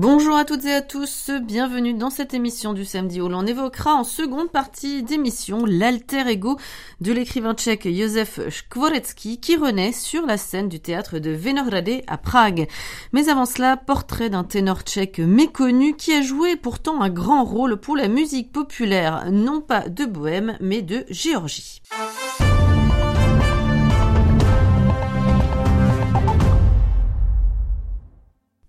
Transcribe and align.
Bonjour 0.00 0.34
à 0.34 0.46
toutes 0.46 0.64
et 0.64 0.72
à 0.72 0.80
tous, 0.80 1.30
bienvenue 1.42 1.92
dans 1.92 2.08
cette 2.08 2.32
émission 2.32 2.72
du 2.72 2.86
samedi 2.86 3.20
où 3.20 3.28
l'on 3.28 3.44
évoquera 3.44 3.92
en 3.92 4.02
seconde 4.02 4.50
partie 4.50 5.02
d'émission 5.02 5.66
l'alter 5.66 6.26
ego 6.26 6.56
de 7.02 7.12
l'écrivain 7.12 7.52
tchèque 7.52 7.86
Josef 7.86 8.40
Skvoretzky 8.48 9.40
qui 9.40 9.56
renaît 9.56 9.92
sur 9.92 10.24
la 10.24 10.38
scène 10.38 10.70
du 10.70 10.80
théâtre 10.80 11.18
de 11.18 11.32
Venohrady 11.32 12.00
à 12.06 12.16
Prague. 12.16 12.66
Mais 13.12 13.28
avant 13.28 13.44
cela, 13.44 13.76
portrait 13.76 14.30
d'un 14.30 14.42
ténor 14.42 14.80
tchèque 14.80 15.18
méconnu 15.18 15.94
qui 15.94 16.14
a 16.14 16.22
joué 16.22 16.56
pourtant 16.56 17.02
un 17.02 17.10
grand 17.10 17.44
rôle 17.44 17.76
pour 17.76 17.94
la 17.94 18.08
musique 18.08 18.52
populaire, 18.52 19.30
non 19.30 19.60
pas 19.60 19.86
de 19.86 20.06
Bohème 20.06 20.56
mais 20.62 20.80
de 20.80 21.04
Géorgie. 21.10 21.82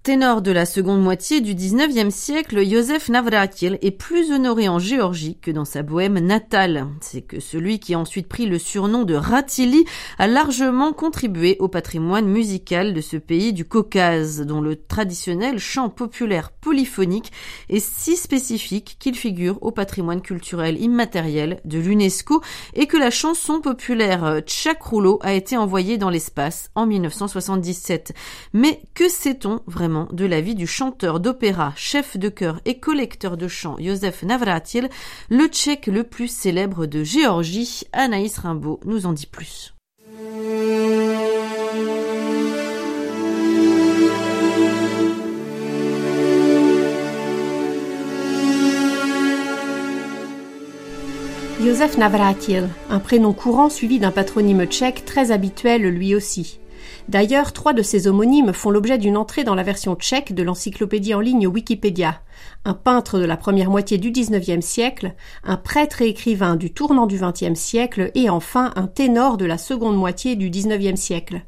Ténor 0.03 0.41
de 0.41 0.51
la 0.51 0.65
seconde 0.65 0.99
moitié 0.99 1.41
du 1.41 1.53
XIXe 1.53 2.11
siècle, 2.11 2.67
Joseph 2.67 3.09
Navratil 3.09 3.77
est 3.83 3.91
plus 3.91 4.31
honoré 4.31 4.67
en 4.67 4.79
Géorgie 4.79 5.37
que 5.39 5.51
dans 5.51 5.63
sa 5.63 5.83
bohème 5.83 6.17
natale. 6.17 6.87
C'est 7.01 7.21
que 7.21 7.39
celui 7.39 7.79
qui 7.79 7.93
a 7.93 7.99
ensuite 7.99 8.27
pris 8.27 8.47
le 8.47 8.57
surnom 8.57 9.03
de 9.03 9.13
Ratili 9.13 9.85
a 10.17 10.25
largement 10.25 10.91
contribué 10.91 11.55
au 11.59 11.67
patrimoine 11.67 12.25
musical 12.25 12.95
de 12.95 13.01
ce 13.01 13.15
pays 13.15 13.53
du 13.53 13.63
Caucase, 13.63 14.41
dont 14.41 14.59
le 14.59 14.75
traditionnel 14.75 15.59
chant 15.59 15.89
populaire 15.89 16.49
polyphonique 16.49 17.31
est 17.69 17.85
si 17.85 18.17
spécifique 18.17 18.97
qu'il 18.97 19.13
figure 19.13 19.59
au 19.61 19.69
patrimoine 19.69 20.23
culturel 20.23 20.81
immatériel 20.81 21.61
de 21.63 21.77
l'UNESCO 21.77 22.41
et 22.73 22.87
que 22.87 22.97
la 22.97 23.11
chanson 23.11 23.61
populaire 23.61 24.39
Tchakroulo 24.47 25.19
a 25.21 25.33
été 25.33 25.57
envoyée 25.57 25.99
dans 25.99 26.09
l'espace 26.09 26.71
en 26.73 26.87
1977. 26.87 28.13
Mais 28.53 28.81
que 28.95 29.07
sait-on 29.07 29.59
vraiment 29.67 29.90
de 30.11 30.25
la 30.25 30.41
vie 30.41 30.55
du 30.55 30.67
chanteur 30.67 31.19
d'opéra, 31.19 31.73
chef 31.75 32.17
de 32.17 32.29
chœur 32.29 32.61
et 32.65 32.79
collecteur 32.79 33.35
de 33.35 33.47
chants 33.47 33.75
Joseph 33.79 34.23
Navratil, 34.23 34.89
le 35.29 35.47
tchèque 35.47 35.87
le 35.87 36.03
plus 36.03 36.29
célèbre 36.29 36.85
de 36.85 37.03
Géorgie. 37.03 37.83
Anaïs 37.91 38.37
Rimbaud 38.37 38.79
nous 38.85 39.05
en 39.05 39.13
dit 39.13 39.27
plus. 39.27 39.73
Joseph 51.63 51.97
Navratil, 51.97 52.69
un 52.89 52.99
prénom 52.99 53.33
courant 53.33 53.69
suivi 53.69 53.99
d'un 53.99 54.11
patronyme 54.11 54.65
tchèque 54.65 55.05
très 55.05 55.31
habituel 55.31 55.83
lui 55.83 56.15
aussi. 56.15 56.59
D'ailleurs, 57.09 57.53
trois 57.53 57.73
de 57.73 57.81
ces 57.81 58.07
homonymes 58.07 58.53
font 58.53 58.69
l'objet 58.69 58.97
d'une 58.97 59.17
entrée 59.17 59.43
dans 59.43 59.55
la 59.55 59.63
version 59.63 59.95
tchèque 59.95 60.33
de 60.33 60.43
l'encyclopédie 60.43 61.13
en 61.13 61.19
ligne 61.19 61.47
Wikipédia. 61.47 62.21
Un 62.65 62.73
peintre 62.73 63.19
de 63.19 63.25
la 63.25 63.37
première 63.37 63.69
moitié 63.69 63.97
du 63.97 64.11
XIXe 64.11 64.65
siècle, 64.65 65.13
un 65.43 65.57
prêtre 65.57 66.01
et 66.01 66.07
écrivain 66.07 66.55
du 66.55 66.73
tournant 66.73 67.07
du 67.07 67.19
XXe 67.19 67.59
siècle 67.59 68.11
et 68.15 68.29
enfin 68.29 68.71
un 68.75 68.87
ténor 68.87 69.37
de 69.37 69.45
la 69.45 69.57
seconde 69.57 69.97
moitié 69.97 70.35
du 70.35 70.49
XIXe 70.49 70.99
siècle. 70.99 71.41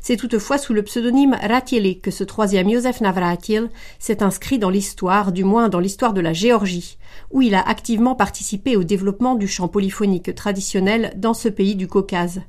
C'est 0.00 0.16
toutefois 0.16 0.58
sous 0.58 0.72
le 0.72 0.82
pseudonyme 0.82 1.36
Ratieli 1.40 2.00
que 2.00 2.10
ce 2.10 2.24
troisième 2.24 2.70
Joseph 2.70 3.00
Navratil 3.00 3.70
s'est 3.98 4.22
inscrit 4.22 4.58
dans 4.58 4.70
l'histoire, 4.70 5.32
du 5.32 5.44
moins 5.44 5.68
dans 5.68 5.80
l'histoire 5.80 6.12
de 6.12 6.20
la 6.20 6.32
Géorgie, 6.32 6.98
où 7.30 7.42
il 7.42 7.54
a 7.54 7.66
activement 7.66 8.14
participé 8.14 8.76
au 8.76 8.84
développement 8.84 9.34
du 9.34 9.48
chant 9.48 9.68
polyphonique 9.68 10.34
traditionnel 10.34 11.12
dans 11.16 11.34
ce 11.34 11.48
pays 11.48 11.76
du 11.76 11.86
Caucase. 11.86 12.40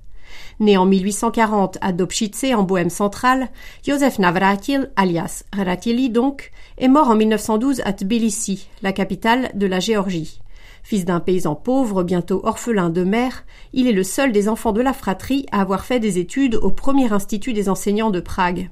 Né 0.60 0.78
en 0.78 0.86
1840 0.86 1.78
à 1.82 1.92
Dobšice 1.92 2.54
en 2.56 2.64
Bohême 2.64 2.90
centrale, 2.90 3.50
Joseph 3.86 4.20
Navratil, 4.20 4.92
alias 4.96 5.44
Ratili 5.56 6.10
donc, 6.10 6.52
est 6.78 6.88
mort 6.88 7.10
en 7.10 7.16
1912 7.16 7.82
à 7.86 7.94
Tbilissi, 7.94 8.68
la 8.82 8.94
capitale 8.94 9.52
de 9.54 9.66
la 9.68 9.80
Géorgie. 9.80 10.42
Fils 10.84 11.06
d'un 11.06 11.20
paysan 11.20 11.56
pauvre, 11.56 12.04
bientôt 12.04 12.42
orphelin 12.44 12.90
de 12.90 13.04
mère, 13.04 13.46
il 13.74 13.88
est 13.88 13.92
le 13.92 14.04
seul 14.04 14.32
des 14.32 14.50
enfants 14.50 14.72
de 14.72 14.82
la 14.82 14.94
fratrie 14.94 15.46
à 15.52 15.62
avoir 15.62 15.86
fait 15.86 16.00
des 16.00 16.18
études 16.18 16.56
au 16.56 16.72
premier 16.72 17.14
institut 17.14 17.54
des 17.54 17.70
enseignants 17.70 18.10
de 18.10 18.20
Prague. 18.20 18.70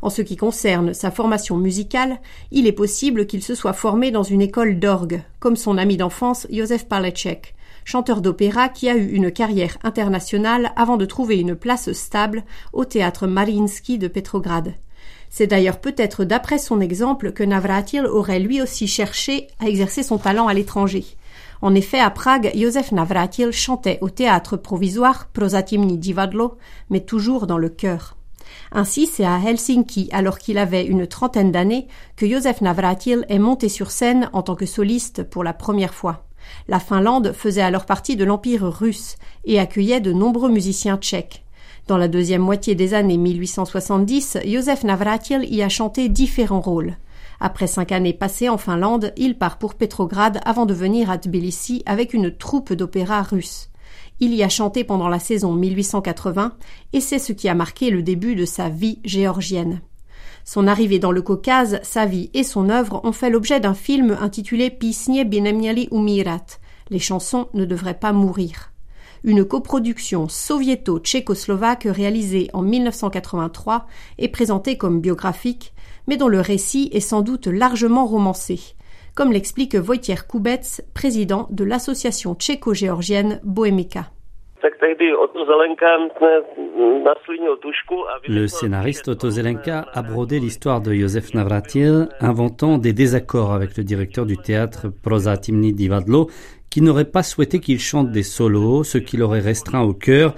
En 0.00 0.10
ce 0.10 0.22
qui 0.22 0.36
concerne 0.36 0.94
sa 0.94 1.10
formation 1.10 1.56
musicale, 1.56 2.20
il 2.50 2.66
est 2.66 2.72
possible 2.72 3.26
qu'il 3.26 3.42
se 3.42 3.54
soit 3.54 3.72
formé 3.72 4.10
dans 4.10 4.22
une 4.22 4.42
école 4.42 4.78
d'orgue, 4.78 5.22
comme 5.40 5.56
son 5.56 5.76
ami 5.76 5.96
d'enfance 5.96 6.46
Joseph 6.50 6.86
Palecek, 6.86 7.55
chanteur 7.86 8.20
d'opéra 8.20 8.68
qui 8.68 8.90
a 8.90 8.96
eu 8.96 9.06
une 9.12 9.30
carrière 9.30 9.78
internationale 9.84 10.72
avant 10.74 10.96
de 10.96 11.06
trouver 11.06 11.38
une 11.38 11.54
place 11.54 11.92
stable 11.92 12.44
au 12.72 12.84
théâtre 12.84 13.28
Mariinsky 13.28 13.96
de 13.96 14.08
Petrograd. 14.08 14.74
C'est 15.30 15.46
d'ailleurs 15.46 15.80
peut-être 15.80 16.24
d'après 16.24 16.58
son 16.58 16.80
exemple 16.80 17.30
que 17.30 17.44
Navratil 17.44 18.04
aurait 18.04 18.40
lui 18.40 18.60
aussi 18.60 18.88
cherché 18.88 19.46
à 19.60 19.68
exercer 19.68 20.02
son 20.02 20.18
talent 20.18 20.48
à 20.48 20.54
l'étranger. 20.54 21.04
En 21.62 21.74
effet, 21.76 22.00
à 22.00 22.10
Prague, 22.10 22.50
Josef 22.56 22.90
Navratil 22.90 23.52
chantait 23.52 23.98
au 24.00 24.10
théâtre 24.10 24.56
provisoire 24.56 25.28
Prozatimni 25.32 25.96
Divadlo, 25.96 26.58
mais 26.90 27.00
toujours 27.00 27.46
dans 27.46 27.58
le 27.58 27.68
chœur. 27.68 28.16
Ainsi, 28.72 29.06
c'est 29.06 29.24
à 29.24 29.38
Helsinki, 29.38 30.08
alors 30.12 30.38
qu'il 30.38 30.58
avait 30.58 30.84
une 30.84 31.06
trentaine 31.06 31.52
d'années, 31.52 31.86
que 32.16 32.28
Josef 32.28 32.62
Navratil 32.62 33.24
est 33.28 33.38
monté 33.38 33.68
sur 33.68 33.92
scène 33.92 34.28
en 34.32 34.42
tant 34.42 34.56
que 34.56 34.66
soliste 34.66 35.22
pour 35.22 35.44
la 35.44 35.52
première 35.52 35.94
fois. 35.94 36.26
La 36.68 36.80
Finlande 36.80 37.32
faisait 37.32 37.62
alors 37.62 37.86
partie 37.86 38.16
de 38.16 38.24
l'Empire 38.24 38.64
russe 38.64 39.16
et 39.44 39.58
accueillait 39.58 40.00
de 40.00 40.12
nombreux 40.12 40.50
musiciens 40.50 40.96
tchèques. 40.96 41.44
Dans 41.86 41.98
la 41.98 42.08
deuxième 42.08 42.42
moitié 42.42 42.74
des 42.74 42.94
années 42.94 43.16
1870, 43.16 44.38
Josef 44.44 44.82
Navratil 44.82 45.44
y 45.44 45.62
a 45.62 45.68
chanté 45.68 46.08
différents 46.08 46.60
rôles. 46.60 46.96
Après 47.38 47.66
cinq 47.66 47.92
années 47.92 48.12
passées 48.12 48.48
en 48.48 48.58
Finlande, 48.58 49.12
il 49.16 49.38
part 49.38 49.58
pour 49.58 49.74
Petrograd 49.74 50.40
avant 50.44 50.66
de 50.66 50.74
venir 50.74 51.10
à 51.10 51.18
Tbilissi 51.18 51.82
avec 51.86 52.14
une 52.14 52.34
troupe 52.34 52.72
d'opéra 52.72 53.22
russe. 53.22 53.70
Il 54.18 54.34
y 54.34 54.42
a 54.42 54.48
chanté 54.48 54.82
pendant 54.82 55.08
la 55.08 55.18
saison 55.18 55.52
1880 55.52 56.54
et 56.92 57.00
c'est 57.00 57.18
ce 57.18 57.32
qui 57.32 57.48
a 57.48 57.54
marqué 57.54 57.90
le 57.90 58.02
début 58.02 58.34
de 58.34 58.46
sa 58.46 58.68
vie 58.68 58.98
géorgienne. 59.04 59.80
Son 60.48 60.68
arrivée 60.68 61.00
dans 61.00 61.10
le 61.10 61.22
Caucase, 61.22 61.80
sa 61.82 62.06
vie 62.06 62.30
et 62.32 62.44
son 62.44 62.70
œuvre 62.70 63.00
ont 63.02 63.10
fait 63.10 63.30
l'objet 63.30 63.58
d'un 63.58 63.74
film 63.74 64.16
intitulé 64.20 64.70
Pisnie 64.70 65.24
Binemniali 65.24 65.88
Umirat. 65.90 66.46
Les 66.88 67.00
chansons 67.00 67.48
ne 67.52 67.64
devraient 67.64 67.98
pas 67.98 68.12
mourir. 68.12 68.70
Une 69.24 69.44
coproduction 69.44 70.28
soviéto-tchécoslovaque 70.28 71.88
réalisée 71.90 72.48
en 72.52 72.62
1983 72.62 73.88
et 74.18 74.28
présentée 74.28 74.78
comme 74.78 75.00
biographique, 75.00 75.74
mais 76.06 76.16
dont 76.16 76.28
le 76.28 76.40
récit 76.40 76.90
est 76.92 77.00
sans 77.00 77.22
doute 77.22 77.48
largement 77.48 78.06
romancé, 78.06 78.60
comme 79.16 79.32
l'explique 79.32 79.74
Wojciech 79.74 80.28
Kubets, 80.28 80.80
président 80.94 81.48
de 81.50 81.64
l'association 81.64 82.36
tchéco-géorgienne 82.36 83.40
Bohemica. 83.42 84.12
Le 88.28 88.46
scénariste 88.46 89.08
Otto 89.08 89.30
Zelenka 89.30 89.86
a 89.92 90.02
brodé 90.02 90.38
l'histoire 90.38 90.80
de 90.80 90.94
Josef 90.94 91.34
Navratil, 91.34 92.08
inventant 92.20 92.78
des 92.78 92.92
désaccords 92.92 93.52
avec 93.52 93.76
le 93.76 93.84
directeur 93.84 94.26
du 94.26 94.36
théâtre 94.36 94.88
Proza 95.02 95.36
Timni 95.36 95.72
Divadlo, 95.72 96.28
qui 96.70 96.80
n'aurait 96.80 97.04
pas 97.04 97.22
souhaité 97.22 97.60
qu'il 97.60 97.80
chante 97.80 98.10
des 98.10 98.22
solos, 98.22 98.84
ce 98.84 98.98
qui 98.98 99.16
l'aurait 99.16 99.40
restreint 99.40 99.82
au 99.82 99.94
cœur 99.94 100.34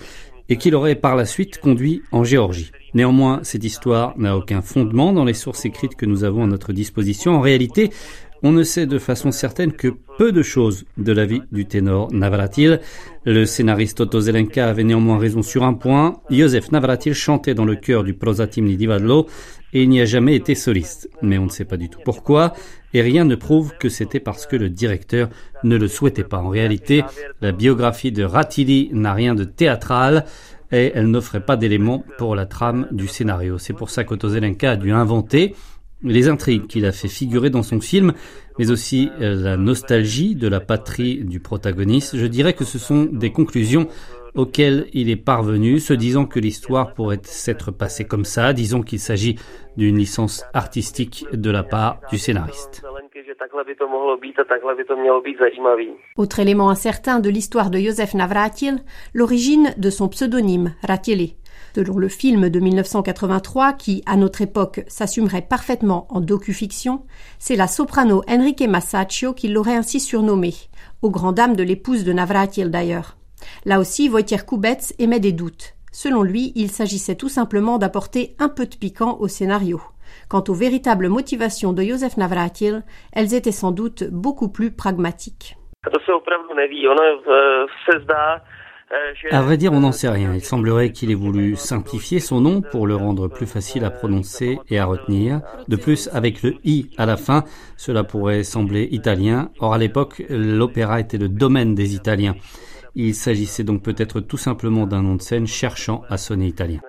et 0.49 0.57
qui 0.57 0.71
l'aurait 0.71 0.95
par 0.95 1.15
la 1.15 1.25
suite 1.25 1.59
conduit 1.59 2.03
en 2.11 2.25
Géorgie. 2.25 2.71
Néanmoins, 2.95 3.41
cette 3.43 3.65
histoire 3.65 4.15
n'a 4.19 4.37
aucun 4.37 4.63
fondement 4.63 5.13
dans 5.13 5.25
les 5.25 5.35
sources 5.35 5.67
écrites 5.67 5.95
que 5.95 6.07
nous 6.07 6.25
avons 6.25 6.45
à 6.45 6.47
notre 6.47 6.73
disposition. 6.73 7.33
En 7.33 7.41
réalité, 7.41 7.91
on 8.43 8.53
ne 8.53 8.63
sait 8.63 8.87
de 8.87 8.99
façon 8.99 9.31
certaine 9.31 9.73
que 9.73 9.89
peu 10.17 10.33
de 10.33 10.43
choses 10.43 10.85
de 10.97 11.13
la 11.13 11.27
vie 11.27 11.43
du 11.53 11.67
ténor 11.67 12.13
Navratil. 12.13 12.81
Le 13.25 13.45
scénariste 13.47 14.01
Otto 14.01 14.21
Zelenka 14.21 14.69
avait 14.69 14.85
néanmoins 14.85 15.19
raison 15.19 15.43
sur 15.43 15.65
un 15.65 15.75
point. 15.75 16.21
Josef 16.31 16.73
Navratil 16.73 17.15
chantait 17.15 17.55
dans 17.55 17.65
le 17.65 17.77
chœur 17.77 18.05
du 18.05 18.15
Prozatimni 18.15 18.77
Divadlo 18.77 19.27
et 19.73 19.83
il 19.83 19.89
n'y 19.89 20.01
a 20.01 20.05
jamais 20.05 20.35
été 20.35 20.55
soliste. 20.55 21.09
Mais 21.23 21.39
on 21.39 21.45
ne 21.45 21.51
sait 21.51 21.65
pas 21.65 21.77
du 21.77 21.89
tout 21.89 22.01
pourquoi 22.05 22.55
et 22.95 23.03
rien 23.03 23.25
ne 23.25 23.35
prouve 23.35 23.75
que 23.79 23.89
c'était 23.89 24.21
parce 24.21 24.47
que 24.47 24.57
le 24.57 24.71
directeur 24.71 25.29
ne 25.65 25.77
le 25.77 25.89
souhaitait 25.89 26.25
pas. 26.25 26.39
En 26.39 26.49
réalité, 26.49 27.05
la 27.41 27.53
biographie 27.53 28.13
de 28.13 28.25
Ratili 28.25 28.91
n'a 28.93 29.15
rien 29.15 29.35
de 29.35 29.45
théâtral 29.45 30.25
et 30.73 30.93
elle 30.95 31.11
n'offrait 31.11 31.45
pas 31.45 31.57
d'éléments 31.57 32.05
pour 32.19 32.35
la 32.35 32.47
trame 32.47 32.87
du 32.91 33.09
scénario. 33.09 33.59
C'est 33.59 33.73
pour 33.73 33.91
ça 33.91 34.05
qu'Otto 34.05 34.29
Zelenka 34.29 34.73
a 34.73 34.77
dû 34.77 34.93
inventer 34.93 35.55
les 36.03 36.29
intrigues 36.29 36.67
qu'il 36.67 36.87
a 36.87 36.93
fait 36.93 37.09
figurer 37.09 37.51
dans 37.51 37.63
son 37.63 37.81
film, 37.81 38.13
mais 38.59 38.71
aussi 38.71 39.11
euh, 39.21 39.35
la 39.35 39.57
nostalgie 39.57 40.35
de 40.35 40.49
la 40.49 40.61
patrie 40.61 41.25
du 41.25 41.41
protagoniste, 41.41 42.17
je 42.17 42.27
dirais 42.27 42.53
que 42.53 42.65
ce 42.65 42.79
sont 42.79 43.05
des 43.05 43.33
conclusions 43.33 43.89
auxquelles 44.35 44.87
il 44.93 45.11
est 45.11 45.17
parvenu, 45.17 45.81
se 45.81 45.93
disant 45.93 46.27
que 46.27 46.39
l'histoire 46.39 46.95
pourrait 46.95 47.21
s'être 47.23 47.71
passée 47.71 48.05
comme 48.05 48.25
ça, 48.25 48.53
disons 48.53 48.83
qu'il 48.83 49.01
s'agit 49.01 49.37
d'une 49.77 49.97
licence 49.97 50.45
artistique 50.55 51.27
de 51.33 51.51
la 51.51 51.63
part 51.63 52.01
du 52.11 52.19
scénariste. 52.19 52.85
Autre 56.17 56.39
élément 56.41 56.71
incertain 56.71 57.21
de 57.21 57.31
l'histoire 57.31 57.71
de 57.71 57.79
Joseph 57.79 58.15
Navratil, 58.15 58.79
l'origine 59.15 59.75
de 59.77 59.91
son 59.91 60.09
pseudonyme, 60.09 60.75
Ratieli. 60.83 61.37
Selon 61.79 61.97
le 61.97 62.09
film 62.09 62.49
de 62.49 62.59
1983, 62.59 63.75
qui, 63.75 64.03
à 64.05 64.17
notre 64.17 64.43
époque, 64.43 64.81
s'assumerait 64.89 65.47
parfaitement 65.49 66.09
en 66.11 66.21
docu-fiction, 66.21 67.05
c'est 67.39 67.55
la 67.55 67.69
soprano 67.69 68.23
Enrique 68.29 68.67
Masaccio 68.69 69.33
qui 69.33 69.47
l'aurait 69.47 69.77
ainsi 69.77 70.01
surnommé, 70.01 70.55
aux 71.03 71.11
grand 71.11 71.31
dames 71.31 71.55
de 71.55 71.63
l'épouse 71.63 72.03
de 72.03 72.13
Navratil 72.13 72.73
d'ailleurs. 72.73 73.17
Là 73.65 73.79
aussi, 73.79 74.09
Wojciech 74.09 74.45
Kubetz 74.45 74.93
émet 74.99 75.21
des 75.21 75.31
doutes. 75.31 75.77
Selon 75.93 76.25
lui, 76.25 76.51
il 76.57 76.73
s'agissait 76.73 77.15
tout 77.15 77.29
simplement 77.29 77.79
d'apporter 77.79 78.35
un 78.41 78.49
peu 78.49 78.67
de 78.67 78.75
piquant 78.75 79.17
au 79.21 79.29
scénario. 79.29 79.81
Quant 80.29 80.43
aux 80.49 80.55
véritables 80.55 81.09
motivations 81.09 81.73
de 81.73 81.85
Josef 81.85 82.17
Navratil, 82.17 82.83
elles 83.13 83.35
étaient 83.35 83.53
sans 83.53 83.71
doute 83.71 84.03
beaucoup 84.03 84.49
plus 84.49 84.73
pragmatiques. 84.73 85.57
À 89.31 89.43
vrai 89.43 89.57
dire, 89.57 89.73
on 89.73 89.81
n'en 89.81 89.93
sait 89.93 90.09
rien. 90.09 90.33
Il 90.35 90.41
semblerait 90.41 90.91
qu'il 90.93 91.11
ait 91.11 91.15
voulu 91.15 91.57
simplifier 91.57 92.21
son 92.21 92.41
nom 92.41 92.63
pour 92.63 92.87
le 92.87 92.95
rendre 92.95 93.29
plus 93.29 93.47
facile 93.47 93.85
à 93.85 93.91
prononcer 93.91 94.59
et 94.71 94.79
à 94.79 94.87
retenir. 94.87 95.41
De 95.69 95.77
plus, 95.77 96.09
avec 96.13 96.43
le 96.43 96.55
i 96.65 96.91
à 96.97 97.05
la 97.05 97.17
fin, 97.17 97.45
cela 97.77 98.05
pourrait 98.05 98.43
sembler 98.45 98.89
italien. 98.91 99.51
Or, 99.61 99.75
à 99.75 99.79
l'époque, 99.79 100.23
l'opéra 100.31 101.01
était 101.01 101.19
le 101.19 101.29
domaine 101.29 101.75
des 101.75 101.95
Italiens. 101.95 102.35
Il 102.95 103.15
s'agissait 103.15 103.65
donc 103.65 103.83
peut-être 103.83 104.21
tout 104.21 104.39
simplement 104.39 104.87
d'un 104.87 105.03
nom 105.03 105.17
de 105.17 105.23
scène 105.23 105.47
cherchant 105.47 106.03
à 106.09 106.17
sonner 106.17 106.47
italien. 106.47 106.81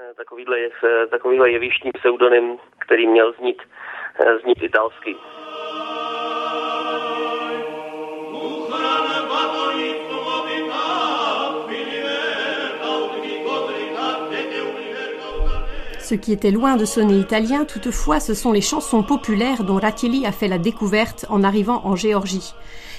Ce 16.10 16.16
qui 16.16 16.32
était 16.32 16.50
loin 16.50 16.76
de 16.76 16.86
sonner 16.86 17.20
italien, 17.20 17.66
toutefois, 17.66 18.20
ce 18.20 18.34
sont 18.34 18.52
les 18.52 18.62
chansons 18.62 19.04
populaires 19.04 19.64
dont 19.64 19.76
Rakeli 19.76 20.26
a 20.26 20.32
fait 20.32 20.48
la 20.48 20.58
découverte 20.58 21.28
en 21.30 21.44
arrivant 21.44 21.86
en 21.86 21.96
Géorgie. 21.96 22.56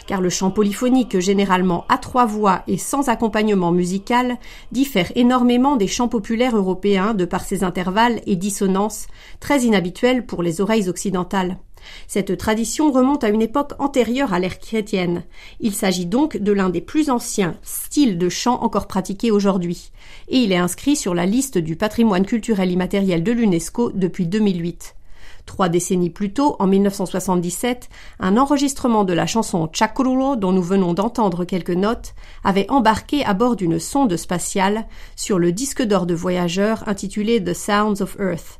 Car 0.07 0.21
le 0.21 0.31
chant 0.31 0.53
polyphonique, 0.53 1.19
généralement 1.19 1.87
à 1.89 1.99
trois 1.99 2.25
voix 2.25 2.63
et 2.69 2.79
sans 2.79 3.09
accompagnement 3.09 3.73
musical, 3.73 4.37
diffère 4.71 5.11
énormément 5.17 5.75
des 5.75 5.89
chants 5.89 6.07
populaires 6.07 6.57
européens 6.57 7.13
de 7.13 7.25
par 7.25 7.43
ses 7.43 7.65
intervalles 7.65 8.21
et 8.27 8.37
dissonances, 8.37 9.09
très 9.41 9.63
inhabituels 9.63 10.25
pour 10.25 10.45
les 10.45 10.61
oreilles 10.61 10.89
occidentales. 10.89 11.59
Cette 12.07 12.37
tradition 12.37 12.93
remonte 12.93 13.25
à 13.25 13.29
une 13.29 13.43
époque 13.43 13.73
antérieure 13.79 14.33
à 14.33 14.39
l'ère 14.39 14.59
chrétienne. 14.59 15.25
Il 15.61 15.75
s'agit 15.75 16.07
donc 16.07 16.37
de 16.37 16.53
l'un 16.53 16.71
des 16.71 16.81
plus 16.81 17.11
anciens 17.11 17.57
styles 17.63 18.19
de 18.19 18.29
chant 18.29 18.63
encore 18.63 18.87
pratiqués 18.87 19.31
aujourd'hui, 19.31 19.91
et 20.29 20.39
il 20.39 20.53
est 20.53 20.57
inscrit 20.57 20.97
sur 20.97 21.15
la 21.15 21.27
liste 21.27 21.59
du 21.59 21.77
patrimoine 21.77 22.27
culturel 22.27 22.71
immatériel 22.71 23.23
de 23.23 23.33
l'UNESCO 23.33 23.91
depuis 23.93 24.27
2008. 24.27 24.95
Trois 25.51 25.69
décennies 25.69 26.11
plus 26.11 26.33
tôt, 26.33 26.55
en 26.61 26.69
1977, 26.69 27.89
un 28.21 28.37
enregistrement 28.37 29.03
de 29.03 29.13
la 29.13 29.27
chanson 29.27 29.69
Chakrulo, 29.73 30.37
dont 30.37 30.53
nous 30.53 30.63
venons 30.63 30.95
d'entendre 30.95 31.45
quelques 31.45 31.71
notes, 31.71 32.15
avait 32.45 32.71
embarqué 32.71 33.25
à 33.25 33.35
bord 33.35 33.57
d'une 33.57 33.81
sonde 33.81 34.17
spatiale 34.17 34.87
sur 35.17 35.41
le 35.41 35.51
disque 35.51 35.83
d'or 35.83 36.07
de 36.07 36.15
voyageurs 36.15 36.89
intitulé 36.89 37.43
The 37.43 37.55
Sounds 37.55 38.01
of 38.01 38.17
Earth 38.21 38.60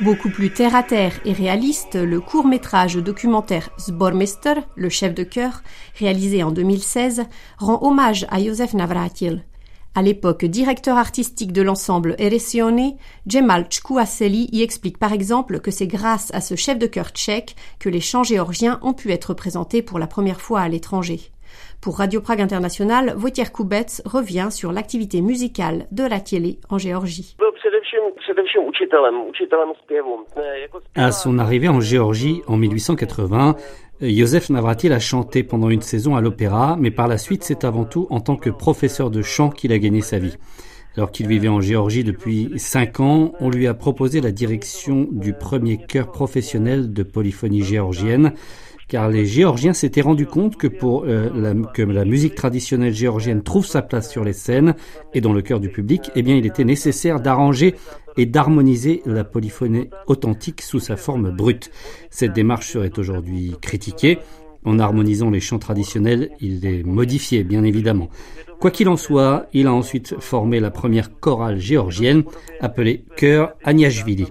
Beaucoup 0.00 0.30
plus 0.30 0.50
terre 0.50 0.74
à 0.74 0.82
terre 0.82 1.12
et 1.24 1.32
réaliste, 1.32 1.94
le 1.94 2.20
court 2.20 2.46
métrage 2.46 2.96
documentaire 2.96 3.70
Zbormester, 3.78 4.54
le 4.74 4.88
chef 4.88 5.14
de 5.14 5.22
chœur, 5.22 5.62
réalisé 5.96 6.42
en 6.42 6.50
2016, 6.50 7.24
rend 7.58 7.78
hommage 7.82 8.26
à 8.30 8.42
Josef 8.42 8.74
Navratil. 8.74 9.44
À 9.94 10.02
l'époque 10.02 10.44
directeur 10.44 10.96
artistique 10.96 11.52
de 11.52 11.62
l'ensemble 11.62 12.16
Eresione, 12.18 12.94
Jemal 13.26 13.68
Chkouaseli 13.68 14.48
y 14.50 14.62
explique 14.62 14.98
par 14.98 15.12
exemple 15.12 15.60
que 15.60 15.70
c'est 15.70 15.86
grâce 15.86 16.32
à 16.34 16.40
ce 16.40 16.56
chef 16.56 16.78
de 16.78 16.86
chœur 16.86 17.10
tchèque 17.10 17.54
que 17.78 17.90
les 17.90 18.00
chants 18.00 18.24
géorgiens 18.24 18.80
ont 18.82 18.94
pu 18.94 19.12
être 19.12 19.34
présentés 19.34 19.82
pour 19.82 19.98
la 19.98 20.06
première 20.06 20.40
fois 20.40 20.62
à 20.62 20.68
l'étranger. 20.68 21.30
Pour 21.80 21.98
Radio 21.98 22.20
Prague 22.20 22.40
International, 22.40 23.14
Wojciech 23.16 23.52
Kubetz 23.52 24.02
revient 24.04 24.48
sur 24.50 24.72
l'activité 24.72 25.20
musicale 25.20 25.86
de 25.90 26.04
la 26.04 26.20
télé 26.20 26.58
en 26.68 26.78
Géorgie. 26.78 27.36
À 30.94 31.12
son 31.12 31.38
arrivée 31.38 31.68
en 31.68 31.80
Géorgie 31.80 32.42
en 32.46 32.56
1880, 32.56 33.56
Joseph 34.00 34.50
Navratil 34.50 34.92
a 34.92 34.98
chanté 34.98 35.42
pendant 35.42 35.70
une 35.70 35.82
saison 35.82 36.16
à 36.16 36.20
l'opéra, 36.20 36.76
mais 36.78 36.90
par 36.90 37.08
la 37.08 37.18
suite, 37.18 37.44
c'est 37.44 37.64
avant 37.64 37.84
tout 37.84 38.06
en 38.10 38.20
tant 38.20 38.36
que 38.36 38.50
professeur 38.50 39.10
de 39.10 39.22
chant 39.22 39.50
qu'il 39.50 39.72
a 39.72 39.78
gagné 39.78 40.00
sa 40.00 40.18
vie. 40.18 40.36
Alors 40.96 41.10
qu'il 41.10 41.26
vivait 41.26 41.48
en 41.48 41.60
Géorgie 41.60 42.04
depuis 42.04 42.52
cinq 42.58 43.00
ans, 43.00 43.32
on 43.40 43.48
lui 43.48 43.66
a 43.66 43.74
proposé 43.74 44.20
la 44.20 44.30
direction 44.30 45.08
du 45.10 45.32
premier 45.32 45.78
chœur 45.78 46.10
professionnel 46.10 46.92
de 46.92 47.02
polyphonie 47.02 47.62
géorgienne 47.62 48.34
car 48.92 49.08
les 49.08 49.24
Géorgiens 49.24 49.72
s'étaient 49.72 50.02
rendus 50.02 50.26
compte 50.26 50.58
que 50.58 50.66
pour 50.66 51.04
euh, 51.06 51.30
la, 51.34 51.54
que 51.54 51.80
la 51.80 52.04
musique 52.04 52.34
traditionnelle 52.34 52.92
géorgienne 52.92 53.42
trouve 53.42 53.64
sa 53.64 53.80
place 53.80 54.10
sur 54.10 54.22
les 54.22 54.34
scènes 54.34 54.74
et 55.14 55.22
dans 55.22 55.32
le 55.32 55.40
cœur 55.40 55.60
du 55.60 55.70
public, 55.70 56.10
eh 56.14 56.20
bien, 56.20 56.36
il 56.36 56.44
était 56.44 56.62
nécessaire 56.62 57.18
d'arranger 57.18 57.74
et 58.18 58.26
d'harmoniser 58.26 59.00
la 59.06 59.24
polyphonie 59.24 59.88
authentique 60.08 60.60
sous 60.60 60.78
sa 60.78 60.98
forme 60.98 61.34
brute. 61.34 61.70
Cette 62.10 62.34
démarche 62.34 62.68
serait 62.68 62.98
aujourd'hui 62.98 63.56
critiquée. 63.62 64.18
En 64.66 64.78
harmonisant 64.78 65.30
les 65.30 65.40
chants 65.40 65.58
traditionnels, 65.58 66.28
il 66.42 66.60
les 66.60 66.84
modifiait, 66.84 67.44
bien 67.44 67.64
évidemment. 67.64 68.10
Quoi 68.60 68.70
qu'il 68.70 68.90
en 68.90 68.98
soit, 68.98 69.46
il 69.54 69.68
a 69.68 69.72
ensuite 69.72 70.16
formé 70.20 70.60
la 70.60 70.70
première 70.70 71.18
chorale 71.18 71.58
géorgienne, 71.58 72.24
appelée 72.60 73.06
Chœur 73.16 73.54
Agnashvili. 73.64 74.26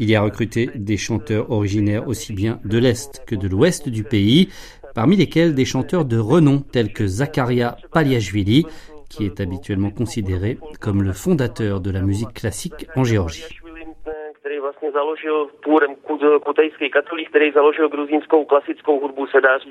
Il 0.00 0.08
y 0.08 0.14
a 0.14 0.22
recruté 0.22 0.70
des 0.74 0.96
chanteurs 0.96 1.50
originaires 1.50 2.06
aussi 2.06 2.32
bien 2.32 2.60
de 2.64 2.78
l'Est 2.78 3.24
que 3.26 3.34
de 3.34 3.48
l'Ouest 3.48 3.88
du 3.88 4.04
pays, 4.04 4.48
parmi 4.94 5.16
lesquels 5.16 5.54
des 5.54 5.64
chanteurs 5.64 6.04
de 6.04 6.18
renom 6.18 6.60
tels 6.60 6.92
que 6.92 7.06
Zakaria 7.06 7.76
Paliashvili, 7.92 8.64
qui 9.10 9.24
est 9.24 9.40
habituellement 9.40 9.90
considéré 9.90 10.58
comme 10.80 11.02
le 11.02 11.12
fondateur 11.12 11.80
de 11.80 11.90
la 11.90 12.02
musique 12.02 12.32
classique 12.32 12.86
en 12.94 13.02
Géorgie. 13.02 13.44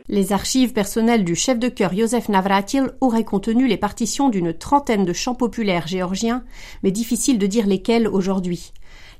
Les 0.10 0.34
archives 0.34 0.74
personnelles 0.74 1.24
du 1.24 1.36
chef 1.36 1.60
de 1.60 1.70
chœur 1.70 1.94
Josef 1.94 2.30
Navratil 2.30 2.88
auraient 3.02 3.24
contenu 3.24 3.68
les 3.68 3.78
partitions 3.78 4.30
d'une 4.30 4.54
trentaine 4.54 5.06
de 5.06 5.14
chants 5.14 5.36
populaires 5.36 5.88
géorgiens, 5.88 6.44
mais 6.84 6.92
difficile 6.92 7.40
de 7.40 7.48
dire 7.48 7.66
lesquels 7.66 8.08
aujourd'hui. 8.08 8.72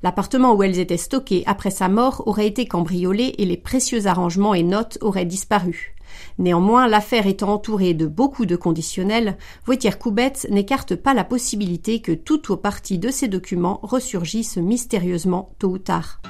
L'appartement 0.04 0.54
où 0.54 0.64
elles 0.64 0.80
étaient 0.80 0.98
stockées 0.98 1.44
après 1.46 1.72
sa 1.72 1.90
mort 1.90 2.24
aurait 2.26 2.48
été 2.48 2.68
cambriolé 2.68 3.36
et 3.38 3.46
les 3.46 3.58
précieux 3.58 4.08
arrangements 4.08 4.54
et 4.54 4.64
notes 4.64 4.98
auraient 5.02 5.26
disparu. 5.26 5.96
Néanmoins, 6.40 6.88
l'affaire 6.88 7.28
étant 7.28 7.54
entourée 7.54 7.94
de 7.94 8.06
beaucoup 8.06 8.46
de 8.46 8.56
conditionnels, 8.56 9.38
Wojciech 9.68 9.98
Kubetz 9.98 10.48
n'écarte 10.50 10.96
pas 10.96 11.14
la 11.14 11.24
possibilité 11.24 12.02
que 12.02 12.12
tout 12.12 12.52
ou 12.52 12.58
partie 12.58 13.00
de 13.00 13.10
ces 13.10 13.28
documents 13.28 13.80
ressurgissent 13.84 14.58
mystérieusement 14.58 15.52
tôt 15.60 15.70
ou 15.70 15.78
tard. 15.78 16.22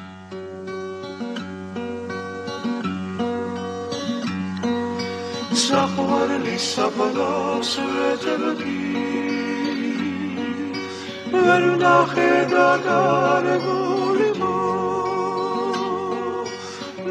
ورناخه 11.41 12.46
دادار 12.46 13.46
گل 13.58 14.39
ما. 14.39 14.58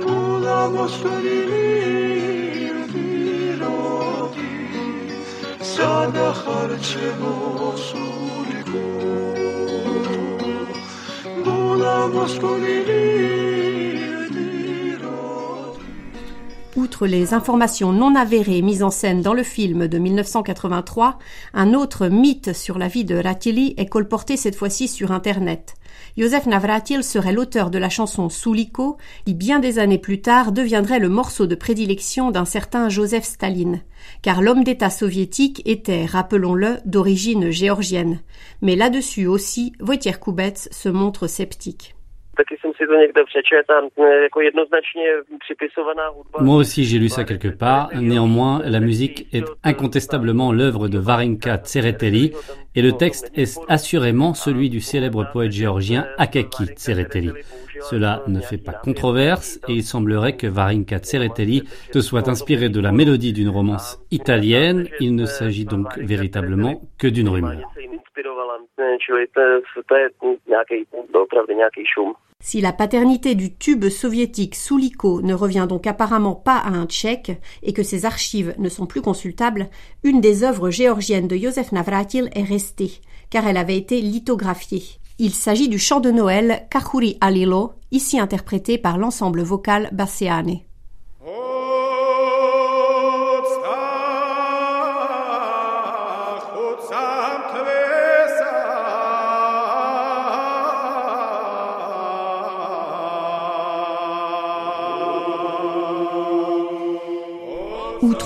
مولا 0.06 0.68
مستوری 0.68 1.40
ویرادی 2.94 4.58
ساده 5.60 6.32
خرچه 6.32 7.10
بسول 7.10 8.50
گل. 8.72 9.86
مولا 11.46 12.06
مستوری 12.06 13.45
Outre 16.86 17.08
les 17.08 17.34
informations 17.34 17.90
non 17.90 18.14
avérées 18.14 18.62
mises 18.62 18.84
en 18.84 18.90
scène 18.90 19.20
dans 19.20 19.34
le 19.34 19.42
film 19.42 19.88
de 19.88 19.98
1983, 19.98 21.18
un 21.52 21.74
autre 21.74 22.06
mythe 22.06 22.52
sur 22.52 22.78
la 22.78 22.86
vie 22.86 23.04
de 23.04 23.16
Ratili 23.16 23.74
est 23.76 23.86
colporté 23.86 24.36
cette 24.36 24.54
fois-ci 24.54 24.86
sur 24.86 25.10
Internet. 25.10 25.74
Joseph 26.16 26.46
Navratil 26.46 27.02
serait 27.02 27.32
l'auteur 27.32 27.70
de 27.70 27.78
la 27.78 27.88
chanson 27.88 28.28
Souliko, 28.28 28.98
qui 29.24 29.34
bien 29.34 29.58
des 29.58 29.80
années 29.80 29.98
plus 29.98 30.20
tard 30.20 30.52
deviendrait 30.52 31.00
le 31.00 31.08
morceau 31.08 31.48
de 31.48 31.56
prédilection 31.56 32.30
d'un 32.30 32.44
certain 32.44 32.88
Joseph 32.88 33.24
Staline. 33.24 33.82
Car 34.22 34.40
l'homme 34.40 34.62
d'État 34.62 34.88
soviétique 34.88 35.62
était, 35.64 36.06
rappelons-le, 36.06 36.76
d'origine 36.84 37.50
géorgienne. 37.50 38.20
Mais 38.62 38.76
là-dessus 38.76 39.26
aussi, 39.26 39.72
Wojciech 39.80 40.20
Kubets 40.20 40.68
se 40.70 40.88
montre 40.88 41.26
sceptique. 41.26 41.95
Moi 46.40 46.56
aussi 46.56 46.84
j'ai 46.84 46.98
lu 46.98 47.08
ça 47.08 47.24
quelque 47.24 47.48
part. 47.48 47.90
Néanmoins, 47.94 48.62
la 48.64 48.80
musique 48.80 49.26
est 49.32 49.44
incontestablement 49.64 50.52
l'œuvre 50.52 50.88
de 50.88 50.98
Varinka 50.98 51.56
Tsereteli 51.58 52.32
et 52.74 52.82
le 52.82 52.92
texte 52.92 53.30
est 53.34 53.58
assurément 53.68 54.34
celui 54.34 54.70
du 54.70 54.80
célèbre 54.80 55.26
poète 55.32 55.52
géorgien 55.52 56.06
Akaki 56.18 56.66
Tsereteli. 56.66 57.32
Cela 57.82 58.22
ne 58.26 58.40
fait 58.40 58.58
pas 58.58 58.72
controverse 58.72 59.58
et 59.68 59.74
il 59.74 59.82
semblerait 59.82 60.36
que 60.36 60.46
Varinka 60.46 60.98
Tsereteli 60.98 61.62
se 61.92 62.00
soit 62.00 62.28
inspiré 62.28 62.68
de 62.68 62.80
la 62.80 62.92
mélodie 62.92 63.32
d'une 63.32 63.48
romance 63.48 63.98
italienne. 64.10 64.88
Il 65.00 65.14
ne 65.14 65.26
s'agit 65.26 65.64
donc 65.64 65.96
véritablement 65.98 66.80
que 66.98 67.06
d'une 67.06 67.28
rumeur. 67.28 67.60
Si 72.40 72.60
la 72.60 72.72
paternité 72.72 73.34
du 73.34 73.56
tube 73.56 73.88
soviétique 73.88 74.54
Souliko 74.54 75.22
ne 75.22 75.34
revient 75.34 75.66
donc 75.68 75.86
apparemment 75.86 76.34
pas 76.34 76.58
à 76.58 76.68
un 76.68 76.86
tchèque 76.86 77.32
et 77.62 77.72
que 77.72 77.82
ses 77.82 78.04
archives 78.04 78.54
ne 78.58 78.68
sont 78.68 78.86
plus 78.86 79.02
consultables, 79.02 79.68
une 80.04 80.20
des 80.20 80.44
œuvres 80.44 80.70
géorgiennes 80.70 81.28
de 81.28 81.36
Joseph 81.36 81.72
Navratil 81.72 82.30
est 82.34 82.44
restée, 82.44 83.00
car 83.30 83.46
elle 83.46 83.56
avait 83.56 83.76
été 83.76 84.00
lithographiée. 84.00 85.00
Il 85.18 85.32
s'agit 85.32 85.70
du 85.70 85.78
chant 85.78 86.00
de 86.00 86.10
Noël 86.10 86.66
Kahuri 86.70 87.16
Alilo, 87.22 87.72
ici 87.90 88.18
interprété 88.18 88.76
par 88.76 88.98
l'ensemble 88.98 89.42
vocal 89.42 89.88
Basseane. 89.92 90.60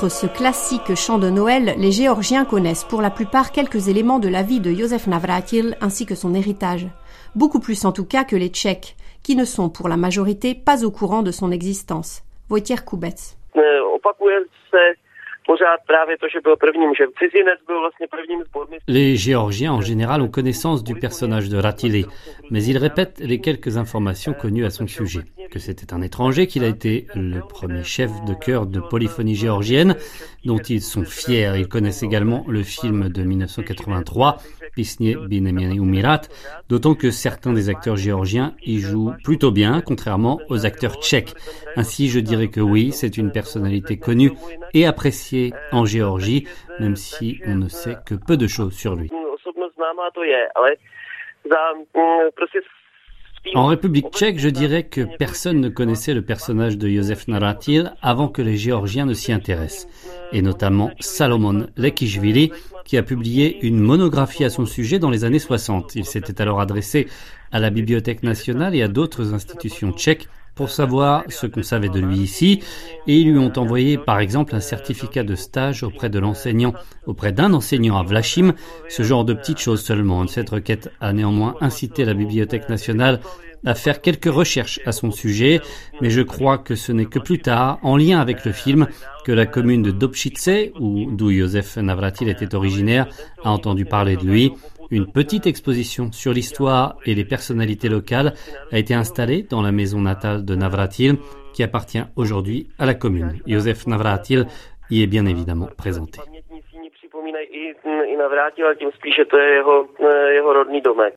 Outre 0.00 0.09
ce 0.09 0.26
classique 0.26 0.95
chant 0.95 1.19
de 1.19 1.28
Noël, 1.28 1.75
les 1.76 1.92
Géorgiens 1.92 2.47
connaissent 2.47 2.85
pour 2.85 3.02
la 3.02 3.11
plupart 3.11 3.52
quelques 3.52 3.88
éléments 3.88 4.19
de 4.19 4.28
la 4.28 4.42
vie 4.42 4.59
de 4.59 4.73
Joseph 4.73 5.07
Navratil 5.07 5.76
ainsi 5.83 6.07
que 6.07 6.14
son 6.14 6.33
héritage. 6.33 6.87
Beaucoup 7.35 7.61
plus 7.61 7.85
en 7.85 7.92
tout 7.92 8.07
cas 8.07 8.25
que 8.25 8.35
les 8.35 8.49
Tchèques, 8.49 8.97
qui 9.23 9.37
ne 9.37 9.45
sont 9.45 9.69
pour 9.69 9.90
la 9.90 9.99
majorité 9.99 10.54
pas 10.54 10.87
au 10.87 10.90
courant 10.90 11.21
de 11.23 11.30
son 11.30 11.50
existence. 11.50 12.23
Wojciech 12.49 12.80
Les 18.87 19.16
Géorgiens 19.16 19.73
en 19.73 19.80
général 19.80 20.20
ont 20.20 20.28
connaissance 20.28 20.85
du 20.85 20.94
personnage 20.94 21.49
de 21.49 21.56
Ratili, 21.56 22.06
mais 22.50 22.62
ils 22.64 22.78
répètent 22.78 23.20
les 23.20 23.40
quelques 23.40 23.76
informations 23.76 24.32
connues 24.32 24.64
à 24.64 24.70
son 24.70 24.87
sujet. 24.87 25.23
Que 25.50 25.59
c'était 25.59 25.92
un 25.92 26.02
étranger, 26.02 26.47
qu'il 26.47 26.62
a 26.62 26.68
été 26.68 27.06
le 27.14 27.40
premier 27.40 27.82
chef 27.82 28.11
de 28.25 28.35
chœur 28.35 28.66
de 28.66 28.80
polyphonie 28.80 29.35
géorgienne, 29.35 29.97
dont 30.44 30.59
ils 30.59 30.82
sont 30.82 31.04
fiers. 31.04 31.52
Ils 31.56 31.68
connaissent 31.68 32.04
également 32.04 32.44
le 32.49 32.62
film 32.62 33.09
de 33.09 33.23
1983, 33.23 34.38
Pisnie 34.76 35.16
Binemiani 35.16 35.76
Umirat, 35.76 36.23
d'autant 36.68 36.94
que 36.94 37.11
certains 37.11 37.52
des 37.52 37.68
acteurs 37.68 37.97
géorgiens 37.97 38.54
y 38.64 38.78
jouent 38.78 39.14
plutôt 39.25 39.50
bien, 39.50 39.80
contrairement 39.80 40.40
aux 40.49 40.64
acteurs 40.64 41.00
tchèques. 41.02 41.35
Ainsi, 41.76 42.09
je 42.09 42.20
dirais 42.20 42.49
que 42.49 42.61
oui, 42.61 42.92
c'est 42.92 43.16
une 43.16 43.32
personnalité 43.32 43.97
connue 43.97 44.32
et 44.75 44.87
appréciée 44.87 45.29
en 45.72 45.84
Géorgie, 45.84 46.46
même 46.78 46.96
si 46.96 47.40
on 47.46 47.54
ne 47.54 47.68
sait 47.68 47.96
que 48.06 48.14
peu 48.14 48.37
de 48.37 48.46
choses 48.46 48.75
sur 48.75 48.94
lui. 48.96 49.10
En 53.54 53.66
République 53.66 54.10
tchèque, 54.10 54.38
je 54.38 54.50
dirais 54.50 54.82
que 54.84 55.16
personne 55.16 55.60
ne 55.60 55.70
connaissait 55.70 56.12
le 56.12 56.22
personnage 56.22 56.76
de 56.76 56.88
Josef 56.88 57.26
Naratil 57.26 57.92
avant 58.02 58.28
que 58.28 58.42
les 58.42 58.56
Géorgiens 58.56 59.06
ne 59.06 59.14
s'y 59.14 59.32
intéressent, 59.32 59.88
et 60.32 60.42
notamment 60.42 60.90
Salomon 61.00 61.66
Lekishvili, 61.76 62.52
qui 62.84 62.99
a 62.99 63.02
publié 63.02 63.64
une 63.66 63.80
monographie 63.80 64.44
à 64.44 64.50
son 64.50 64.66
sujet 64.66 64.99
dans 64.99 65.10
les 65.10 65.25
années 65.25 65.38
60. 65.38 65.94
Il 65.96 66.04
s'était 66.04 66.42
alors 66.42 66.60
adressé 66.60 67.08
à 67.50 67.58
la 67.58 67.70
Bibliothèque 67.70 68.22
nationale 68.22 68.75
et 68.75 68.82
à 68.82 68.88
d'autres 68.88 69.32
institutions 69.32 69.92
tchèques 69.92 70.28
pour 70.54 70.71
savoir 70.71 71.25
ce 71.28 71.47
qu'on 71.47 71.62
savait 71.62 71.88
de 71.88 72.00
lui 72.00 72.19
ici, 72.19 72.61
et 73.07 73.16
ils 73.16 73.30
lui 73.30 73.38
ont 73.38 73.52
envoyé 73.57 73.99
par 73.99 74.21
exemple 74.21 74.54
un 74.54 74.61
certificat 74.61 75.23
de 75.23 75.35
stage 75.35 75.83
auprès 75.83 76.11
de 76.11 76.19
l'enseignant, 76.19 76.75
auprès 77.07 77.33
d'un 77.33 77.52
enseignant 77.52 77.99
à 77.99 78.02
Vlachim, 78.02 78.52
ce 78.88 79.02
genre 79.02 79.25
de 79.25 79.35
petites 79.35 79.59
choses 79.59 79.83
seulement. 79.83 80.26
Cette 80.26 80.50
requête 80.50 80.90
a 81.00 81.12
néanmoins 81.12 81.54
incité 81.61 82.04
la 82.04 82.14
Bibliothèque 82.14 82.69
nationale 82.69 83.21
à 83.64 83.75
faire 83.75 84.00
quelques 84.00 84.33
recherches 84.33 84.80
à 84.87 84.92
son 84.92 85.11
sujet, 85.11 85.61
mais 86.00 86.11
je 86.11 86.23
crois 86.23 86.59
que 86.59 86.75
ce 86.75 86.92
n'est 86.92 87.07
que 87.07 87.19
plus 87.19 87.40
tard, 87.40 87.78
en 87.83 87.97
lien 87.97 88.21
avec 88.21 88.45
le 88.45 88.52
film, 88.52 88.87
que 89.25 89.33
la 89.33 89.47
commune 89.47 89.83
de 89.83 89.90
Dobšice, 89.90 90.73
où 90.78 91.11
d'où 91.11 91.30
Josef 91.30 91.76
Navratil 91.76 92.28
était 92.28 92.54
originaire, 92.54 93.07
a 93.45 93.50
entendu 93.50 93.85
parler 93.85 94.16
de 94.16 94.25
lui. 94.25 94.52
Une 94.92 95.06
petite 95.06 95.47
exposition 95.47 96.11
sur 96.11 96.32
l'histoire 96.32 96.97
et 97.06 97.14
les 97.14 97.25
personnalités 97.25 97.88
locales 97.88 98.35
a 98.73 98.78
été 98.78 98.92
installée 98.92 99.42
dans 99.49 99.62
la 99.62 99.70
maison 99.70 100.00
natale 100.00 100.44
de 100.44 100.54
Navratil, 100.56 101.16
qui 101.52 101.62
appartient 101.62 102.02
aujourd'hui 102.16 102.68
à 102.76 102.87
la 102.87 102.94
commune. 102.94 103.40
Josef 103.47 103.87
Navratil 103.87 104.47
y 104.90 105.02
est 105.02 105.06
bien 105.06 105.26
évidemment 105.26 105.68
présenté. 105.76 106.20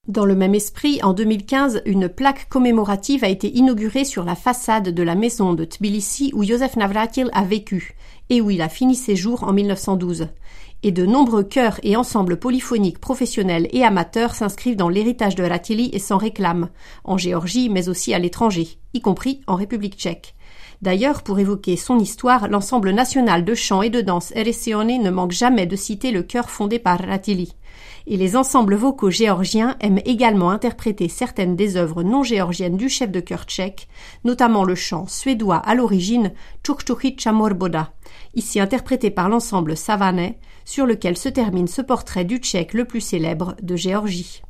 Dans 0.07 0.25
le 0.25 0.35
même 0.35 0.55
esprit, 0.55 0.99
en 1.01 1.13
2015, 1.13 1.81
une 1.85 2.09
plaque 2.09 2.47
commémorative 2.49 3.23
a 3.23 3.29
été 3.29 3.47
inaugurée 3.47 4.05
sur 4.05 4.23
la 4.23 4.35
façade 4.35 4.93
de 4.93 5.03
la 5.03 5.15
maison 5.15 5.53
de 5.53 5.65
Tbilissi 5.65 6.31
où 6.35 6.43
Josef 6.43 6.75
Navratil 6.75 7.29
a 7.33 7.43
vécu 7.43 7.95
et 8.29 8.39
où 8.39 8.51
il 8.51 8.61
a 8.61 8.69
fini 8.69 8.95
ses 8.95 9.15
jours 9.15 9.43
en 9.43 9.53
1912 9.53 10.27
et 10.83 10.91
de 10.91 11.05
nombreux 11.05 11.43
chœurs 11.43 11.79
et 11.81 11.95
ensembles 11.95 12.37
polyphoniques 12.37 12.99
professionnels 12.99 13.67
et 13.71 13.83
amateurs 13.83 14.35
s'inscrivent 14.35 14.75
dans 14.75 14.89
l'héritage 14.89 15.35
de 15.35 15.43
Ratili 15.43 15.89
et 15.93 15.99
s'en 15.99 16.17
réclament, 16.17 16.69
en 17.05 17.17
Géorgie 17.17 17.69
mais 17.69 17.89
aussi 17.89 18.13
à 18.13 18.19
l'étranger, 18.19 18.77
y 18.93 19.01
compris 19.01 19.41
en 19.47 19.55
République 19.55 19.95
tchèque. 19.95 20.35
D'ailleurs, 20.81 21.23
pour 21.23 21.39
évoquer 21.39 21.77
son 21.77 21.97
histoire, 21.97 22.49
l'ensemble 22.49 22.91
national 22.91 23.45
de 23.45 23.55
chant 23.55 23.81
et 23.83 23.89
de 23.89 24.01
danse 24.01 24.33
Eresione 24.35 25.01
ne 25.01 25.09
manque 25.09 25.31
jamais 25.31 25.65
de 25.65 25.77
citer 25.77 26.11
le 26.11 26.23
chœur 26.23 26.49
fondé 26.49 26.77
par 26.77 26.99
Ratili. 26.99 27.55
Et 28.05 28.17
les 28.17 28.35
ensembles 28.35 28.75
vocaux 28.75 29.09
géorgiens 29.09 29.77
aiment 29.79 30.01
également 30.03 30.51
interpréter 30.51 31.07
certaines 31.07 31.55
des 31.55 31.77
œuvres 31.77 32.03
non 32.03 32.21
géorgiennes 32.21 32.75
du 32.75 32.89
chef 32.89 33.09
de 33.11 33.21
chœur 33.21 33.45
tchèque, 33.45 33.87
notamment 34.25 34.65
le 34.65 34.75
chant 34.75 35.07
suédois 35.07 35.55
à 35.55 35.73
l'origine 35.73 36.33
Chukchuchi 36.67 37.15
Chamorboda, 37.17 37.93
ici 38.35 38.59
interprété 38.59 39.09
par 39.09 39.29
l'ensemble 39.29 39.77
Savanais, 39.77 40.37
sur 40.65 40.85
lequel 40.85 41.17
se 41.17 41.29
termine 41.29 41.67
ce 41.67 41.81
portrait 41.81 42.25
du 42.25 42.37
tchèque 42.37 42.73
le 42.73 42.85
plus 42.85 43.01
célèbre 43.01 43.55
de 43.61 43.75
Géorgie. 43.75 44.41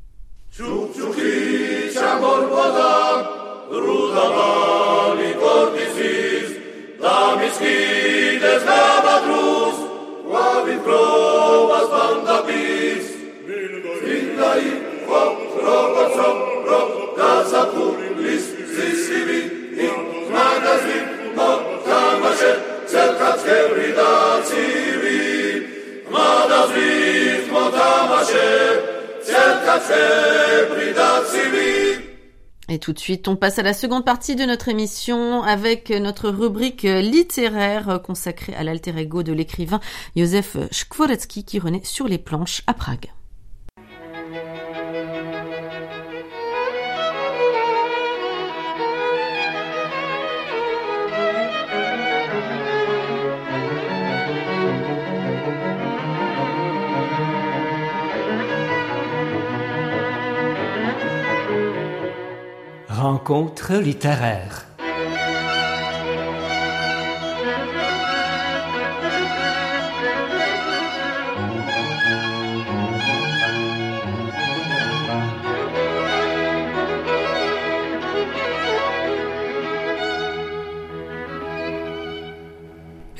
Et 32.69 32.79
tout 32.79 32.93
de 32.93 32.99
suite, 32.99 33.27
on 33.27 33.35
passe 33.35 33.59
à 33.59 33.63
la 33.63 33.73
seconde 33.73 34.05
partie 34.05 34.35
de 34.35 34.45
notre 34.45 34.69
émission 34.69 35.43
avec 35.43 35.89
notre 35.89 36.29
rubrique 36.29 36.83
littéraire 36.83 38.01
consacrée 38.03 38.55
à 38.55 38.63
l'alter 38.63 38.97
ego 38.97 39.21
de 39.21 39.33
l'écrivain 39.33 39.79
Josef 40.15 40.57
Skvorecki 40.71 41.43
qui 41.43 41.59
renaît 41.59 41.83
sur 41.83 42.07
les 42.07 42.17
planches 42.17 42.63
à 42.65 42.73
Prague. 42.73 43.11
Rencontre 63.25 63.75
littéraire. 63.75 64.65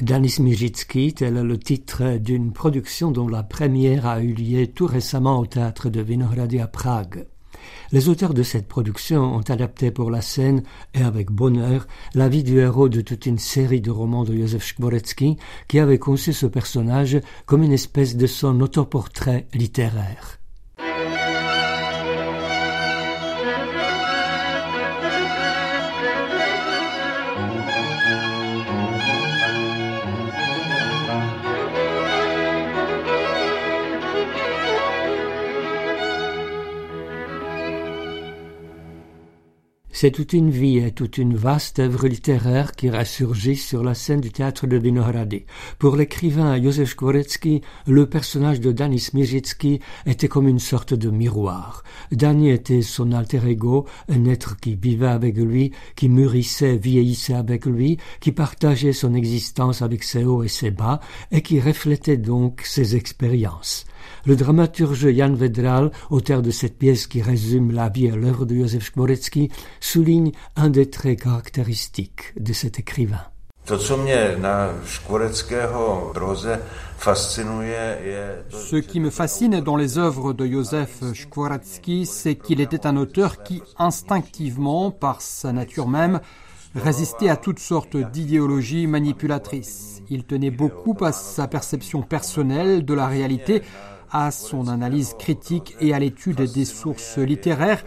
Danis 0.02 0.36
Mijitsky, 0.42 1.14
tel 1.14 1.38
est 1.38 1.44
le 1.44 1.58
titre 1.58 2.18
d'une 2.18 2.52
production 2.52 3.12
dont 3.12 3.30
la 3.30 3.44
première 3.44 4.06
a 4.06 4.20
eu 4.20 4.34
lieu 4.34 4.68
tout 4.68 4.86
récemment 4.86 5.40
au 5.40 5.46
théâtre 5.46 5.90
de 5.90 6.02
Vinohrady 6.02 6.60
à 6.60 6.68
Prague. 6.68 7.26
Les 7.94 8.10
auteurs 8.10 8.34
de 8.34 8.42
cette 8.42 8.68
production 8.68 9.36
ont 9.36 9.50
adapté 9.50 9.92
pour 9.92 10.10
la 10.10 10.22
scène, 10.22 10.64
et 10.96 11.04
avec 11.04 11.30
bonheur, 11.30 11.86
la 12.16 12.28
vie 12.28 12.42
du 12.42 12.58
héros 12.58 12.90
de 12.90 13.02
toute 13.02 13.28
une 13.28 13.38
série 13.38 13.82
de 13.82 13.92
romans 13.92 14.24
de 14.24 14.36
Josef 14.36 14.66
Skvoretsky, 14.66 15.38
qui 15.68 15.78
avait 15.78 16.00
conçu 16.00 16.34
ce 16.34 16.48
personnage 16.48 17.20
comme 17.46 17.62
une 17.62 17.72
espèce 17.72 18.18
de 18.18 18.26
son 18.26 18.62
autoportrait 18.62 19.46
littéraire. 19.54 20.43
C'est 40.04 40.12
toute 40.12 40.34
une 40.34 40.50
vie 40.50 40.80
et 40.80 40.92
toute 40.92 41.18
une 41.18 41.38
vaste 41.38 41.80
œuvre 41.80 42.10
littéraire 42.10 42.74
qui 42.74 42.90
ressurgit 42.90 43.56
sur 43.56 43.86
la 43.86 43.94
scène 43.94 44.20
du 44.20 44.34
théâtre 44.34 44.68
de 44.68 44.76
Vinohrady. 44.76 45.46
Pour 45.80 45.96
l'écrivain 45.96 46.62
Josef 46.62 46.90
Skvoretsky, 46.90 47.62
le 47.88 48.06
personnage 48.10 48.60
de 48.60 48.74
Danis 48.74 49.12
Miritsky 49.14 49.80
était 50.06 50.28
comme 50.28 50.50
une 50.50 50.60
sorte 50.60 50.94
de 50.94 51.10
miroir. 51.10 51.86
Dani 52.12 52.50
était 52.50 52.82
son 52.82 53.14
alter 53.14 53.48
ego, 53.48 53.88
un 54.10 54.26
être 54.26 54.58
qui 54.58 54.76
vivait 54.76 55.08
avec 55.08 55.38
lui, 55.38 55.72
qui 55.96 56.10
mûrissait, 56.10 56.76
vieillissait 56.76 57.36
avec 57.36 57.66
lui, 57.66 57.98
qui 58.20 58.34
partageait 58.34 58.92
son 58.92 59.14
existence 59.14 59.82
avec 59.82 60.04
ses 60.04 60.26
hauts 60.26 60.44
et 60.44 60.50
ses 60.50 60.72
bas, 60.72 61.00
et 61.32 61.42
qui 61.42 61.62
reflétait 61.62 62.18
donc 62.18 62.64
ses 62.66 62.98
expériences. 62.98 63.86
Le 64.26 64.36
dramaturge 64.36 65.12
Jan 65.14 65.34
Vedral, 65.34 65.92
auteur 66.10 66.42
de 66.42 66.52
cette 66.52 66.78
pièce 66.78 67.08
qui 67.08 67.22
résume 67.22 67.72
la 67.72 67.90
vie 67.90 68.06
et 68.06 68.12
l'œuvre 68.12 68.46
de 68.46 68.66
Skvoretsky, 68.68 69.50
souligne 69.94 70.32
un 70.56 70.70
des 70.72 70.90
traits 70.90 71.22
caractéristiques 71.22 72.34
de 72.40 72.52
cet 72.52 72.80
écrivain. 72.80 73.22
Ce 73.68 73.86
qui 78.80 79.00
me 79.00 79.10
fascine 79.12 79.62
dans 79.62 79.76
les 79.76 80.00
œuvres 80.00 80.34
de 80.34 80.48
Josef 80.48 81.04
Skvoretsky, 81.14 82.08
c'est 82.08 82.34
qu'il 82.34 82.60
était 82.60 82.88
un 82.88 82.98
auteur 82.98 83.44
qui, 83.44 83.62
instinctivement, 83.78 84.90
par 84.90 85.22
sa 85.22 85.54
nature 85.54 85.88
même, 85.88 86.22
résistait 86.74 87.30
à 87.30 87.38
toutes 87.38 87.60
sortes 87.60 87.96
d'idéologies 87.96 88.88
manipulatrices. 88.88 90.02
Il 90.10 90.24
tenait 90.24 90.50
beaucoup 90.50 90.98
à 91.06 91.12
sa 91.12 91.48
perception 91.48 92.02
personnelle 92.02 92.84
de 92.84 92.96
la 92.96 93.06
réalité, 93.06 93.62
à 94.12 94.32
son 94.32 94.70
analyse 94.70 95.14
critique 95.20 95.76
et 95.80 95.94
à 95.94 96.00
l'étude 96.00 96.52
des 96.52 96.66
sources 96.66 97.20
littéraires, 97.20 97.84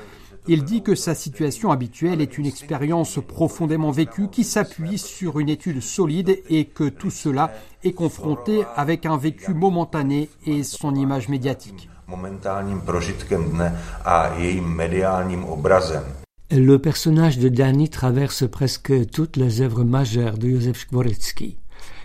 il 0.49 0.65
dit 0.65 0.83
que 0.83 0.95
sa 0.95 1.15
situation 1.15 1.71
habituelle 1.71 2.21
est 2.21 2.39
une 2.39 2.47
expérience 2.47 3.19
profondément 3.27 3.91
vécue 3.91 4.29
qui 4.29 4.45
s'appuie 4.45 4.99
sur 4.99 5.41
une 5.41 5.49
étude 5.49 5.81
solide 5.81 6.41
et 6.49 6.67
que 6.67 6.89
tout 6.89 7.11
cela 7.11 7.53
est 7.83 7.93
confronté 7.93 8.65
avec 8.77 9.07
un 9.07 9.17
vécu 9.17 9.55
momentané 9.55 10.29
et 10.47 10.63
son 10.63 10.95
image 10.95 11.29
médiatique. 11.29 11.89
Le 16.51 16.77
personnage 16.77 17.39
de 17.39 17.49
Dany 17.49 17.89
traverse 17.89 18.49
presque 18.49 19.11
toutes 19.11 19.37
les 19.37 19.61
œuvres 19.63 19.83
majeures 19.83 20.39
de 20.39 20.51
Josef 20.51 20.81
Skvoretsky. 20.81 21.57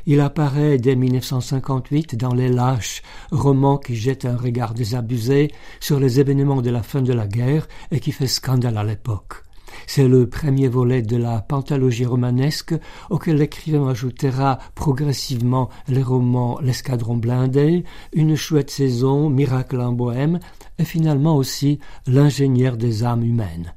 Il 0.05 0.19
apparaît 0.19 0.77
dès 0.77 0.95
1958 0.95 2.15
dans 2.15 2.33
Les 2.33 2.49
Lâches, 2.49 3.01
roman 3.31 3.77
qui 3.77 3.95
jette 3.95 4.25
un 4.25 4.37
regard 4.37 4.73
désabusé 4.73 5.51
sur 5.79 5.99
les 5.99 6.19
événements 6.19 6.61
de 6.61 6.69
la 6.69 6.83
fin 6.83 7.01
de 7.01 7.13
la 7.13 7.27
guerre 7.27 7.67
et 7.91 7.99
qui 7.99 8.11
fait 8.11 8.27
scandale 8.27 8.77
à 8.77 8.83
l'époque. 8.83 9.43
C'est 9.87 10.07
le 10.07 10.27
premier 10.27 10.67
volet 10.67 11.01
de 11.01 11.17
la 11.17 11.41
pentalogie 11.41 12.05
romanesque 12.05 12.75
auquel 13.09 13.37
l'écrivain 13.37 13.87
ajoutera 13.87 14.59
progressivement 14.75 15.69
les 15.87 16.03
romans 16.03 16.59
L'escadron 16.61 17.17
blindé, 17.17 17.83
Une 18.13 18.35
chouette 18.35 18.69
saison, 18.69 19.29
Miracle 19.29 19.79
en 19.79 19.93
bohème 19.93 20.39
et 20.77 20.85
finalement 20.85 21.35
aussi 21.35 21.79
L'ingénieur 22.07 22.77
des 22.77 23.03
âmes 23.03 23.23
humaines. 23.23 23.73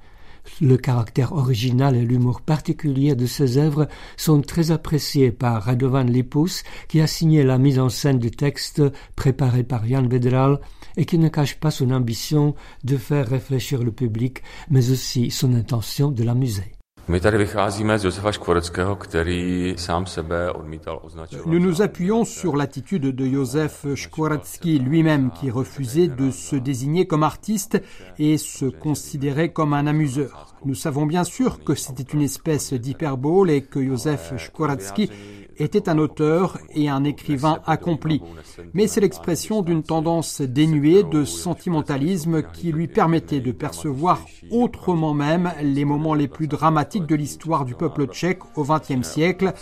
Le 0.60 0.76
caractère 0.76 1.32
original 1.32 1.96
et 1.96 2.04
l'humour 2.04 2.40
particulier 2.40 3.16
de 3.16 3.26
ses 3.26 3.58
œuvres 3.58 3.88
sont 4.16 4.40
très 4.40 4.70
appréciés 4.70 5.32
par 5.32 5.62
Radovan 5.64 6.04
Lipus, 6.04 6.62
qui 6.88 7.00
a 7.00 7.08
signé 7.08 7.42
la 7.42 7.58
mise 7.58 7.80
en 7.80 7.88
scène 7.88 8.20
du 8.20 8.30
texte 8.30 8.80
préparé 9.16 9.64
par 9.64 9.86
Jan 9.86 10.06
Vedral 10.06 10.60
et 10.96 11.06
qui 11.06 11.18
ne 11.18 11.28
cache 11.28 11.58
pas 11.58 11.72
son 11.72 11.90
ambition 11.90 12.54
de 12.84 12.96
faire 12.96 13.26
réfléchir 13.26 13.82
le 13.82 13.90
public, 13.90 14.42
mais 14.70 14.90
aussi 14.90 15.30
son 15.30 15.54
intention 15.54 16.12
de 16.12 16.22
l'amuser. 16.22 16.73
Nous 21.46 21.58
nous 21.58 21.82
appuyons 21.82 22.24
sur 22.24 22.56
l'attitude 22.56 23.02
de 23.02 23.26
Josef 23.26 23.84
Skvoretsky 23.94 24.78
lui-même 24.78 25.30
qui 25.38 25.50
refusait 25.50 26.08
de 26.08 26.30
se 26.30 26.56
désigner 26.56 27.06
comme 27.06 27.22
artiste 27.22 27.82
et 28.18 28.38
se 28.38 28.64
considérait 28.64 29.52
comme 29.52 29.74
un 29.74 29.86
amuseur. 29.86 30.54
Nous 30.64 30.74
savons 30.74 31.04
bien 31.04 31.24
sûr 31.24 31.62
que 31.62 31.74
c'était 31.74 32.04
une 32.04 32.22
espèce 32.22 32.72
d'hyperbole 32.72 33.50
et 33.50 33.60
que 33.60 33.84
Josef 33.84 34.32
Skvoretsky 34.38 35.10
était 35.58 35.88
un 35.88 35.98
auteur 35.98 36.58
et 36.74 36.88
un 36.88 37.04
écrivain 37.04 37.60
accompli, 37.66 38.22
mais 38.72 38.86
c'est 38.86 39.00
l'expression 39.00 39.62
d'une 39.62 39.82
tendance 39.82 40.40
dénuée 40.40 41.02
de 41.02 41.24
sentimentalisme 41.24 42.42
qui 42.52 42.72
lui 42.72 42.88
permettait 42.88 43.40
de 43.40 43.52
percevoir 43.52 44.20
autrement 44.50 45.14
même 45.14 45.52
les 45.62 45.84
moments 45.84 46.14
les 46.14 46.28
plus 46.28 46.46
dramatiques 46.46 47.06
de 47.06 47.14
l'histoire 47.14 47.64
du 47.64 47.74
peuple 47.74 48.06
tchèque 48.06 48.40
au 48.56 48.64
XXe 48.64 49.06
siècle, 49.06 49.52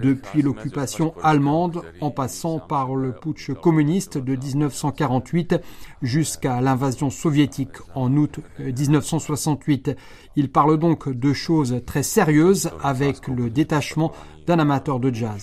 depuis 0.00 0.42
l'occupation 0.42 1.14
allemande 1.22 1.82
en 2.00 2.10
passant 2.10 2.58
par 2.58 2.94
le 2.94 3.12
putsch 3.12 3.52
communiste 3.54 4.18
de 4.18 4.36
1948 4.36 5.56
jusqu'à 6.02 6.60
l'invasion 6.60 7.10
soviétique 7.10 7.76
en 7.94 8.14
août 8.16 8.40
1968. 8.58 9.96
Il 10.36 10.50
parle 10.50 10.78
donc 10.78 11.08
de 11.08 11.32
choses 11.32 11.80
très 11.86 12.02
sérieuses 12.02 12.70
avec 12.82 13.28
le 13.28 13.50
détachement 13.50 14.12
d'un 14.46 14.58
amateur 14.58 15.00
de 15.00 15.12
jazz. 15.12 15.37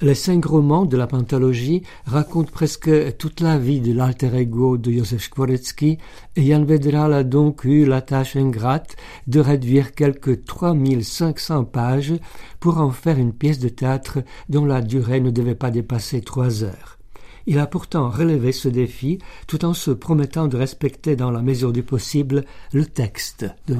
Les 0.00 0.16
cinq 0.16 0.46
romans 0.46 0.84
de 0.84 0.96
la 0.96 1.06
pentalogie 1.06 1.82
racontent 2.06 2.50
presque 2.52 3.16
toute 3.18 3.40
la 3.40 3.56
vie 3.56 3.80
de 3.80 3.92
l'alter 3.92 4.34
ego 4.34 4.76
de 4.76 4.90
Josef 4.90 5.22
Skvoretsky 5.22 5.98
et 6.34 6.44
Jan 6.44 6.64
Vedral 6.64 7.12
a 7.12 7.22
donc 7.22 7.62
eu 7.62 7.84
la 7.84 8.02
tâche 8.02 8.34
ingrate 8.34 8.96
de 9.28 9.38
réduire 9.38 9.92
quelques 9.92 10.44
3500 10.44 11.66
pages 11.66 12.14
pour 12.58 12.78
en 12.78 12.90
faire 12.90 13.16
une 13.16 13.32
pièce 13.32 13.60
de 13.60 13.68
théâtre 13.68 14.18
dont 14.48 14.64
la 14.64 14.82
durée 14.82 15.20
ne 15.20 15.30
devait 15.30 15.54
pas 15.54 15.70
dépasser 15.70 16.20
trois 16.20 16.64
heures. 16.64 16.98
Il 17.46 17.60
a 17.60 17.68
pourtant 17.68 18.10
relevé 18.10 18.50
ce 18.50 18.68
défi 18.68 19.18
tout 19.46 19.64
en 19.64 19.72
se 19.72 19.92
promettant 19.92 20.48
de 20.48 20.56
respecter 20.56 21.14
dans 21.14 21.30
la 21.30 21.42
mesure 21.42 21.72
du 21.72 21.84
possible 21.84 22.44
le 22.72 22.86
texte 22.86 23.46
de 23.68 23.74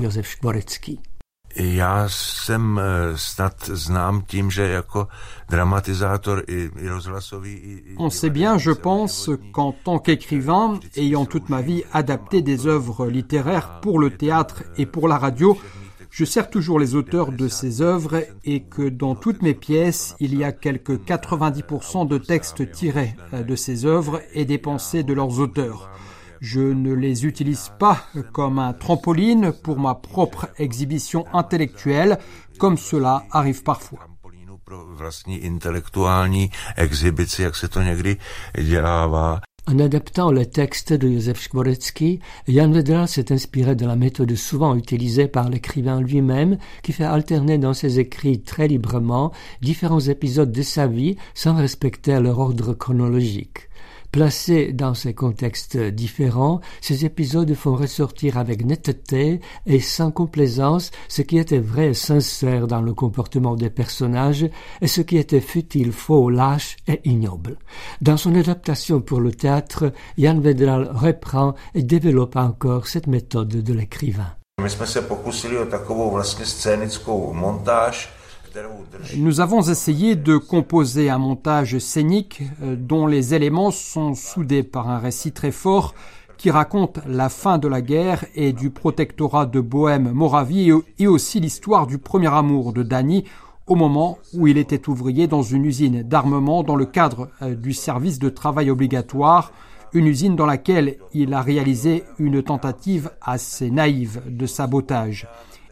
On 7.99 8.11
sait 8.11 8.31
bien, 8.31 8.59
je 8.59 8.71
pense, 8.71 9.31
qu'en 9.53 9.73
tant 9.73 9.99
qu'écrivain, 9.99 10.81
ayant 10.97 11.27
toute 11.27 11.49
ma 11.49 11.61
vie 11.61 11.85
adapté 11.93 12.43
des 12.43 12.67
œuvres 12.67 13.07
littéraires 13.07 13.81
pour 13.81 13.99
le 13.99 14.11
théâtre 14.11 14.63
et 14.77 14.87
pour 14.87 15.09
la 15.09 15.19
radio, 15.19 15.59
je 16.13 16.27
sers 16.27 16.51
toujours 16.51 16.79
les 16.79 16.95
auteurs 16.95 17.33
de 17.33 17.49
ces 17.49 17.81
œuvres 17.81 18.23
et 18.45 18.65
que 18.65 18.89
dans 18.89 19.15
toutes 19.15 19.41
mes 19.41 19.55
pièces, 19.55 20.15
il 20.21 20.37
y 20.37 20.45
a 20.45 20.53
quelques 20.53 20.99
90% 21.07 22.07
de 22.07 22.19
textes 22.19 22.71
tirés 22.71 23.17
euh, 23.33 23.43
de 23.43 23.57
ces 23.57 23.87
œuvres 23.87 24.21
et 24.35 24.45
des 24.45 24.59
pensées 24.59 25.05
de 25.05 25.15
leurs 25.15 25.41
auteurs. 25.41 25.91
Je 26.43 26.59
ne 26.59 26.93
les 26.93 27.25
utilise 27.25 27.71
pas 27.79 28.05
comme 28.33 28.59
un 28.59 28.73
trampoline 28.73 29.53
pour 29.53 29.79
ma 29.79 29.95
propre 29.95 30.49
exhibition 30.59 31.25
intellectuelle, 31.33 32.19
comme 32.59 32.77
cela 32.77 33.23
arrive 33.31 33.63
parfois. 33.63 34.01
En 39.69 39.79
adaptant 39.79 40.33
le 40.33 40.45
texte 40.47 40.93
de 40.93 41.13
Josef 41.13 41.41
Skvoretzky, 41.43 42.19
Jan 42.49 42.73
Vedral 42.73 43.07
s'est 43.07 43.31
inspiré 43.31 43.77
de 43.77 43.87
la 43.87 43.95
méthode 43.95 44.35
souvent 44.35 44.75
utilisée 44.75 45.29
par 45.29 45.49
l'écrivain 45.49 46.01
lui-même, 46.01 46.59
qui 46.83 46.93
fait 46.93 47.05
alterner 47.05 47.59
dans 47.59 47.73
ses 47.73 48.01
écrits 48.01 48.43
très 48.43 48.67
librement 48.67 49.31
différents 49.61 50.01
épisodes 50.01 50.51
de 50.51 50.63
sa 50.63 50.89
vie 50.89 51.17
sans 51.35 51.55
respecter 51.55 52.19
leur 52.19 52.41
ordre 52.41 52.75
chronologique. 52.75 53.69
Placés 54.13 54.75
dans 54.75 54.93
ces 54.93 55.15
contextes 55.15 55.79
différents, 55.79 56.61
ces 56.83 57.07
épisodes 57.07 57.55
font 57.55 57.75
ressortir 57.75 58.37
avec 58.37 58.63
netteté 58.63 59.41
et 59.65 59.81
sans 59.81 60.11
complaisance 60.11 60.91
ce 61.09 61.23
qui 61.23 61.39
était 61.39 61.59
vrai 61.59 61.89
et 61.89 61.95
sincère 61.95 62.67
dans 62.67 62.83
le 62.83 62.93
comportement 62.93 63.57
des 63.57 63.71
personnages 63.71 64.47
et 64.83 64.87
ce 64.87 65.01
qui 65.01 65.17
était 65.17 65.41
futile, 65.41 65.93
faux, 65.93 66.29
lâche 66.29 66.77
et 66.87 67.01
ignoble. 67.05 67.57
Dans 68.03 68.19
son 68.19 68.35
adaptation 68.35 69.01
pour 69.01 69.21
le 69.21 69.33
théâtre, 69.33 69.93
Jan 70.19 70.41
Vedral 70.41 70.91
reprend 70.93 71.55
et 71.75 71.83
développe 71.83 72.37
encore 72.37 72.89
cette 72.89 73.07
méthode 73.07 73.49
de 73.49 73.73
l'écrivain. 73.73 74.37
Nous 79.17 79.41
avons 79.41 79.63
essayé 79.63 80.17
de 80.17 80.37
composer 80.37 81.11
un 81.11 81.19
montage 81.19 81.79
scénique 81.79 82.43
euh, 82.63 82.77
dont 82.77 83.07
les 83.07 83.35
éléments 83.35 83.71
sont 83.71 84.15
soudés 84.15 84.63
par 84.63 84.89
un 84.89 84.99
récit 84.99 85.33
très 85.33 85.51
fort 85.51 85.95
qui 86.37 86.51
raconte 86.51 86.99
la 87.07 87.29
fin 87.29 87.59
de 87.59 87.69
la 87.69 87.81
guerre 87.81 88.25
et 88.35 88.53
du 88.53 88.71
protectorat 88.71 89.47
de 89.47 89.61
Bohème-Moravie 89.61 90.73
et 90.99 91.07
aussi 91.07 91.39
l'histoire 91.39 91.87
du 91.87 91.99
premier 91.99 92.35
amour 92.35 92.73
de 92.73 92.83
Dany 92.83 93.25
au 93.67 93.77
moment 93.77 94.19
où 94.35 94.47
il 94.47 94.59
était 94.59 94.89
ouvrier 94.89 95.29
dans 95.29 95.43
une 95.43 95.65
usine 95.65 96.03
d'armement 96.03 96.63
dans 96.63 96.77
le 96.77 96.85
cadre 96.85 97.29
euh, 97.43 97.55
du 97.55 97.73
service 97.73 98.19
de 98.19 98.29
travail 98.29 98.71
obligatoire, 98.71 99.53
une 99.93 100.07
usine 100.07 100.37
dans 100.37 100.47
laquelle 100.47 100.97
il 101.15 101.33
a 101.35 101.43
réalisé 101.43 102.05
une 102.19 102.43
tentative 102.43 103.11
assez 103.21 103.71
naïve 103.71 104.23
de 104.27 104.47
sabotage. 104.47 105.29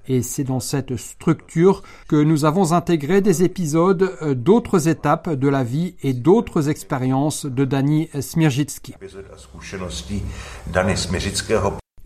Et 0.08 0.22
c'est 0.22 0.44
dans 0.44 0.60
cette 0.60 0.96
structure 0.96 1.82
que 2.08 2.16
nous 2.16 2.44
avons 2.44 2.72
intégré 2.72 3.20
des 3.20 3.42
épisodes 3.44 4.16
euh, 4.22 4.34
d'autres 4.34 4.88
étapes 4.88 5.30
de 5.30 5.48
la 5.48 5.64
vie 5.64 5.94
et 6.02 6.12
d'autres 6.12 6.68
expériences 6.68 7.46
de 7.46 7.64
Dani 7.64 8.08
Smirjitsky. 8.20 8.94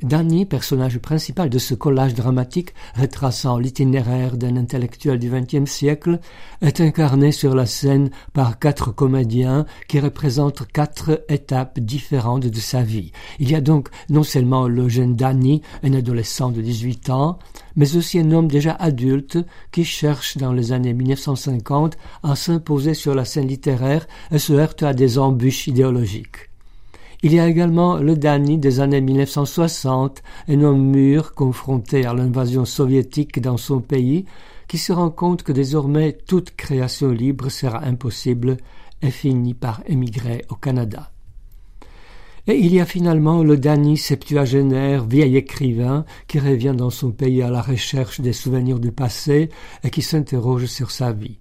Danny, 0.03 0.45
personnage 0.45 0.99
principal 0.99 1.49
de 1.49 1.59
ce 1.59 1.73
collage 1.75 2.15
dramatique 2.15 2.75
retraçant 2.95 3.59
l'itinéraire 3.59 4.37
d'un 4.37 4.57
intellectuel 4.57 5.19
du 5.19 5.31
XXe 5.31 5.71
siècle, 5.71 6.19
est 6.61 6.81
incarné 6.81 7.31
sur 7.31 7.55
la 7.55 7.65
scène 7.65 8.11
par 8.33 8.59
quatre 8.59 8.91
comédiens 8.91 9.67
qui 9.89 10.01
représentent 10.01 10.67
quatre 10.73 11.25
étapes 11.29 11.79
différentes 11.79 12.47
de 12.47 12.61
sa 12.61 12.83
vie. 12.83 13.13
Il 13.39 13.51
y 13.51 13.55
a 13.55 13.61
donc 13.61 13.89
non 14.11 14.25
seulement 14.25 14.67
le 14.67 14.89
jeune 14.89 15.15
Danny, 15.15 15.63
un 15.85 15.95
adolescent 15.95 16.51
de 16.51 16.61
18 16.61 17.11
ans, 17.11 17.39
mais 17.77 17.97
aussi 17.97 18.19
un 18.19 18.33
homme 18.33 18.49
déjà 18.49 18.73
adulte 18.73 19.39
qui 19.71 19.85
cherche 19.85 20.37
dans 20.37 20.53
les 20.53 20.73
années 20.73 20.93
1950 20.93 21.97
à 22.25 22.35
s'imposer 22.35 22.95
sur 22.95 23.15
la 23.15 23.25
scène 23.25 23.47
littéraire 23.47 24.07
et 24.33 24.39
se 24.39 24.53
heurte 24.53 24.83
à 24.83 24.93
des 24.93 25.19
embûches 25.19 25.69
idéologiques. 25.69 26.51
Il 27.25 27.33
y 27.33 27.41
a 27.41 27.49
également 27.49 27.97
le 27.97 28.17
Dany 28.17 28.59
des 28.59 28.81
années 28.81 29.01
1960, 29.01 30.23
un 30.47 30.61
homme 30.61 30.91
mûr 30.91 31.33
confronté 31.33 32.05
à 32.05 32.13
l'invasion 32.13 32.67
soviétique 32.67 33.41
dans 33.41 33.57
son 33.57 33.81
pays, 33.81 34.27
qui 34.69 34.77
se 34.77 34.93
rend 34.93 35.09
compte 35.09 35.43
que 35.43 35.53
désormais 35.53 36.13
toute 36.13 36.55
création 36.55 37.09
libre 37.13 37.49
sera 37.49 37.83
impossible 37.83 38.59
et 39.01 39.11
finit 39.11 39.55
par 39.55 39.81
émigrer 39.87 40.45
au 40.51 40.55
Canada. 40.55 41.13
Et 42.47 42.59
il 42.59 42.75
y 42.75 42.81
a 42.81 42.85
finalement 42.85 43.43
le 43.43 43.57
Dany 43.57 43.97
septuagénaire, 43.97 45.07
vieil 45.07 45.39
écrivain, 45.39 46.05
qui 46.29 46.39
revient 46.39 46.75
dans 46.77 46.91
son 46.91 47.11
pays 47.11 47.41
à 47.41 47.49
la 47.49 47.63
recherche 47.63 48.21
des 48.21 48.35
souvenirs 48.35 48.81
du 48.81 48.93
passé 48.93 49.49
et 49.83 49.89
qui 49.89 50.03
s'interroge 50.03 50.67
sur 50.67 50.91
sa 50.91 51.13
vie 51.13 51.39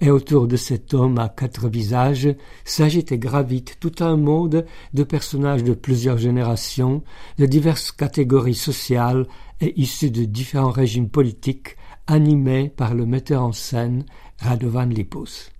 et 0.00 0.10
autour 0.10 0.46
de 0.46 0.56
cet 0.56 0.94
homme 0.94 1.18
à 1.18 1.28
quatre 1.28 1.68
visages 1.68 2.28
s'agite 2.64 3.12
et 3.12 3.18
gravite 3.18 3.76
tout 3.80 3.94
un 4.00 4.16
monde 4.16 4.66
de 4.94 5.02
personnages 5.02 5.64
de 5.64 5.74
plusieurs 5.74 6.18
générations, 6.18 7.02
de 7.38 7.46
diverses 7.46 7.92
catégories 7.92 8.54
sociales 8.54 9.26
et 9.60 9.80
issus 9.80 10.10
de 10.10 10.24
différents 10.24 10.70
régimes 10.70 11.08
politiques, 11.08 11.76
animés 12.06 12.68
par 12.68 12.94
le 12.94 13.06
metteur 13.06 13.42
en 13.42 13.52
scène 13.52 14.04
Radovan 14.38 14.86
Lipos. 14.86 15.55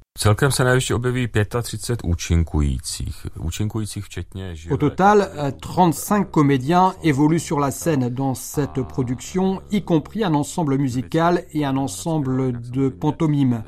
Au 4.71 4.77
total, 4.79 5.55
35 5.61 6.31
comédiens 6.31 6.95
évoluent 7.03 7.39
sur 7.39 7.61
la 7.61 7.71
scène 7.71 8.09
dans 8.09 8.35
cette 8.35 8.81
production, 8.83 9.61
y 9.71 9.83
compris 9.83 10.25
un 10.25 10.33
ensemble 10.33 10.79
musical 10.79 11.45
et 11.53 11.67
un 11.67 11.77
ensemble 11.77 12.59
de 12.71 12.89
pantomimes. 12.89 13.63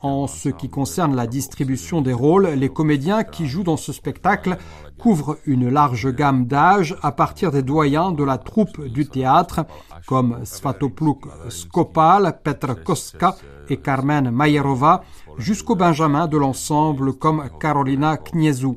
En 0.00 0.26
ce 0.26 0.48
qui 0.48 0.68
concerne 0.68 1.16
la 1.16 1.26
distribution 1.26 2.02
des 2.02 2.12
rôles, 2.12 2.48
les 2.48 2.68
comédiens 2.68 3.24
qui 3.24 3.46
jouent 3.46 3.62
dans 3.62 3.76
ce 3.76 3.92
spectacle 3.92 4.58
couvrent 4.98 5.38
une 5.46 5.68
large 5.68 6.12
gamme 6.12 6.46
d'âge 6.46 6.96
à 7.02 7.12
partir 7.12 7.52
des 7.52 7.62
doyens 7.62 8.12
de 8.12 8.24
la 8.24 8.38
troupe 8.38 8.84
du 8.86 9.06
théâtre, 9.06 9.64
comme 10.06 10.44
Svatopluk 10.44 11.24
Skopal, 11.48 12.38
Petr 12.42 12.82
Koska 12.82 13.36
et 13.68 13.76
Carmen 13.78 14.30
Mayerova, 14.30 15.02
jusqu'au 15.38 15.74
Benjamin 15.74 16.26
de 16.26 16.36
l'ensemble 16.36 17.14
comme 17.14 17.48
Carolina 17.60 18.16
Kniezou. 18.16 18.76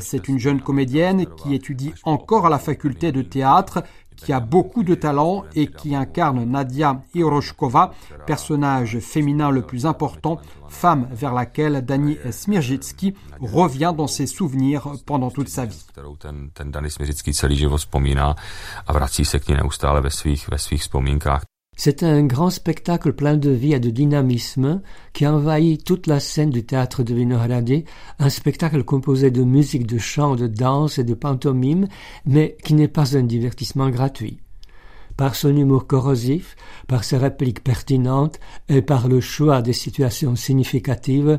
C'est 0.00 0.28
une 0.28 0.38
jeune 0.38 0.60
comédienne 0.60 1.26
qui 1.36 1.54
étudie 1.54 1.94
encore 2.04 2.46
à 2.46 2.50
la 2.50 2.58
faculté 2.58 3.10
de 3.12 3.22
théâtre 3.22 3.82
qui 4.18 4.32
a 4.32 4.40
beaucoup 4.40 4.82
de 4.82 4.94
talent 4.94 5.44
et 5.54 5.68
qui 5.68 5.94
incarne 5.94 6.44
Nadia 6.44 7.02
Hiroshkova, 7.14 7.92
personnage 8.26 8.98
féminin 8.98 9.50
le 9.50 9.62
plus 9.62 9.86
important, 9.86 10.40
femme 10.68 11.08
vers 11.12 11.32
laquelle 11.32 11.84
Dani 11.84 12.18
Smirjitsky 12.30 13.14
revient 13.40 13.94
dans 13.96 14.06
ses 14.06 14.26
souvenirs 14.26 14.92
pendant 15.06 15.30
toute 15.30 15.48
sa 15.48 15.66
vie. 15.66 15.84
C'est 21.80 22.02
un 22.02 22.24
grand 22.24 22.50
spectacle 22.50 23.12
plein 23.12 23.36
de 23.36 23.50
vie 23.50 23.72
et 23.72 23.78
de 23.78 23.90
dynamisme 23.90 24.82
qui 25.12 25.28
envahit 25.28 25.84
toute 25.84 26.08
la 26.08 26.18
scène 26.18 26.50
du 26.50 26.64
théâtre 26.64 27.04
de 27.04 27.14
Vinohrady, 27.14 27.84
un 28.18 28.30
spectacle 28.30 28.82
composé 28.82 29.30
de 29.30 29.44
musique, 29.44 29.86
de 29.86 29.96
chant, 29.96 30.34
de 30.34 30.48
danse 30.48 30.98
et 30.98 31.04
de 31.04 31.14
pantomime, 31.14 31.86
mais 32.26 32.56
qui 32.64 32.74
n'est 32.74 32.88
pas 32.88 33.16
un 33.16 33.22
divertissement 33.22 33.90
gratuit. 33.90 34.40
Par 35.16 35.36
son 35.36 35.56
humour 35.56 35.86
corrosif, 35.86 36.56
par 36.88 37.04
ses 37.04 37.16
répliques 37.16 37.62
pertinentes 37.62 38.40
et 38.68 38.82
par 38.82 39.06
le 39.06 39.20
choix 39.20 39.62
des 39.62 39.72
situations 39.72 40.34
significatives, 40.34 41.38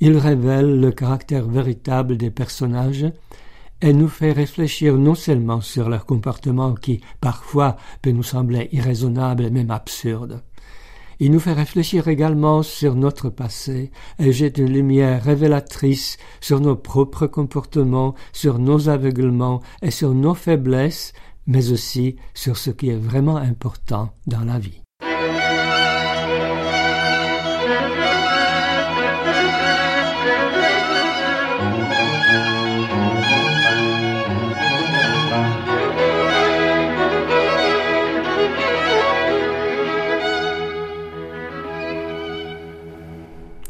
il 0.00 0.16
révèle 0.16 0.80
le 0.80 0.92
caractère 0.92 1.46
véritable 1.46 2.16
des 2.16 2.30
personnages 2.30 3.04
elle 3.84 3.98
nous 3.98 4.08
fait 4.08 4.32
réfléchir 4.32 4.96
non 4.96 5.14
seulement 5.14 5.60
sur 5.60 5.90
leur 5.90 6.06
comportement 6.06 6.72
qui, 6.72 7.02
parfois, 7.20 7.76
peut 8.00 8.12
nous 8.12 8.22
sembler 8.22 8.70
irraisonnable 8.72 9.44
et 9.44 9.50
même 9.50 9.70
absurde. 9.70 10.42
Il 11.20 11.30
nous 11.30 11.38
fait 11.38 11.52
réfléchir 11.52 12.08
également 12.08 12.62
sur 12.62 12.94
notre 12.94 13.28
passé 13.28 13.90
et 14.18 14.32
jette 14.32 14.56
une 14.56 14.72
lumière 14.72 15.22
révélatrice 15.22 16.16
sur 16.40 16.60
nos 16.60 16.76
propres 16.76 17.26
comportements, 17.26 18.14
sur 18.32 18.58
nos 18.58 18.88
aveuglements 18.88 19.60
et 19.82 19.90
sur 19.90 20.14
nos 20.14 20.34
faiblesses, 20.34 21.12
mais 21.46 21.70
aussi 21.70 22.16
sur 22.32 22.56
ce 22.56 22.70
qui 22.70 22.88
est 22.88 22.96
vraiment 22.96 23.36
important 23.36 24.14
dans 24.26 24.44
la 24.46 24.58
vie. 24.58 24.83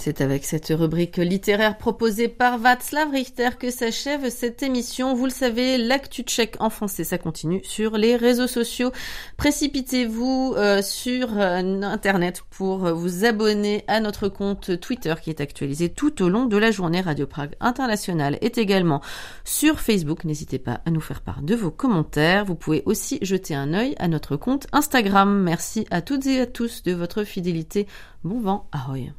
C'est 0.05 0.21
avec 0.21 0.45
cette 0.45 0.69
rubrique 0.69 1.17
littéraire 1.17 1.79
proposée 1.79 2.29
par 2.29 2.59
Václav 2.59 3.11
Richter 3.11 3.49
que 3.59 3.71
s'achève 3.71 4.29
cette 4.29 4.63
émission. 4.63 5.15
Vous 5.15 5.25
le 5.25 5.31
savez, 5.31 5.79
l'actu 5.79 6.25
tchèque 6.25 6.57
en 6.61 6.69
français, 6.69 7.05
ça 7.05 7.17
continue 7.17 7.63
sur 7.65 7.97
les 7.97 8.15
réseaux 8.15 8.47
sociaux. 8.47 8.93
Précipitez-vous 9.39 10.57
euh, 10.59 10.83
sur 10.83 11.39
euh, 11.39 11.81
Internet 11.81 12.43
pour 12.51 12.95
vous 12.95 13.25
abonner 13.25 13.83
à 13.89 14.01
notre 14.01 14.29
compte 14.29 14.79
Twitter 14.79 15.15
qui 15.23 15.31
est 15.31 15.41
actualisé 15.41 15.89
tout 15.89 16.23
au 16.23 16.29
long 16.29 16.45
de 16.45 16.59
la 16.59 16.71
journée. 16.71 17.01
Radio 17.01 17.27
Prague 17.27 17.55
International 17.61 18.37
est 18.43 18.59
également 18.59 19.01
sur 19.43 19.81
Facebook. 19.81 20.25
N'hésitez 20.25 20.59
pas 20.59 20.83
à 20.85 20.91
nous 20.91 21.01
faire 21.01 21.23
part 21.23 21.41
de 21.41 21.55
vos 21.55 21.71
commentaires. 21.71 22.45
Vous 22.45 22.57
pouvez 22.57 22.83
aussi 22.85 23.19
jeter 23.23 23.55
un 23.55 23.73
œil 23.73 23.95
à 23.99 24.09
notre 24.09 24.37
compte 24.37 24.67
Instagram. 24.73 25.43
Merci 25.43 25.87
à 25.91 26.03
toutes 26.03 26.27
et 26.27 26.43
à 26.43 26.47
tous 26.47 26.83
de 26.83 26.93
votre 26.93 27.25
fidélité. 27.25 27.87
Bon 28.23 28.39
vent, 28.39 28.69
ahoy 28.71 29.15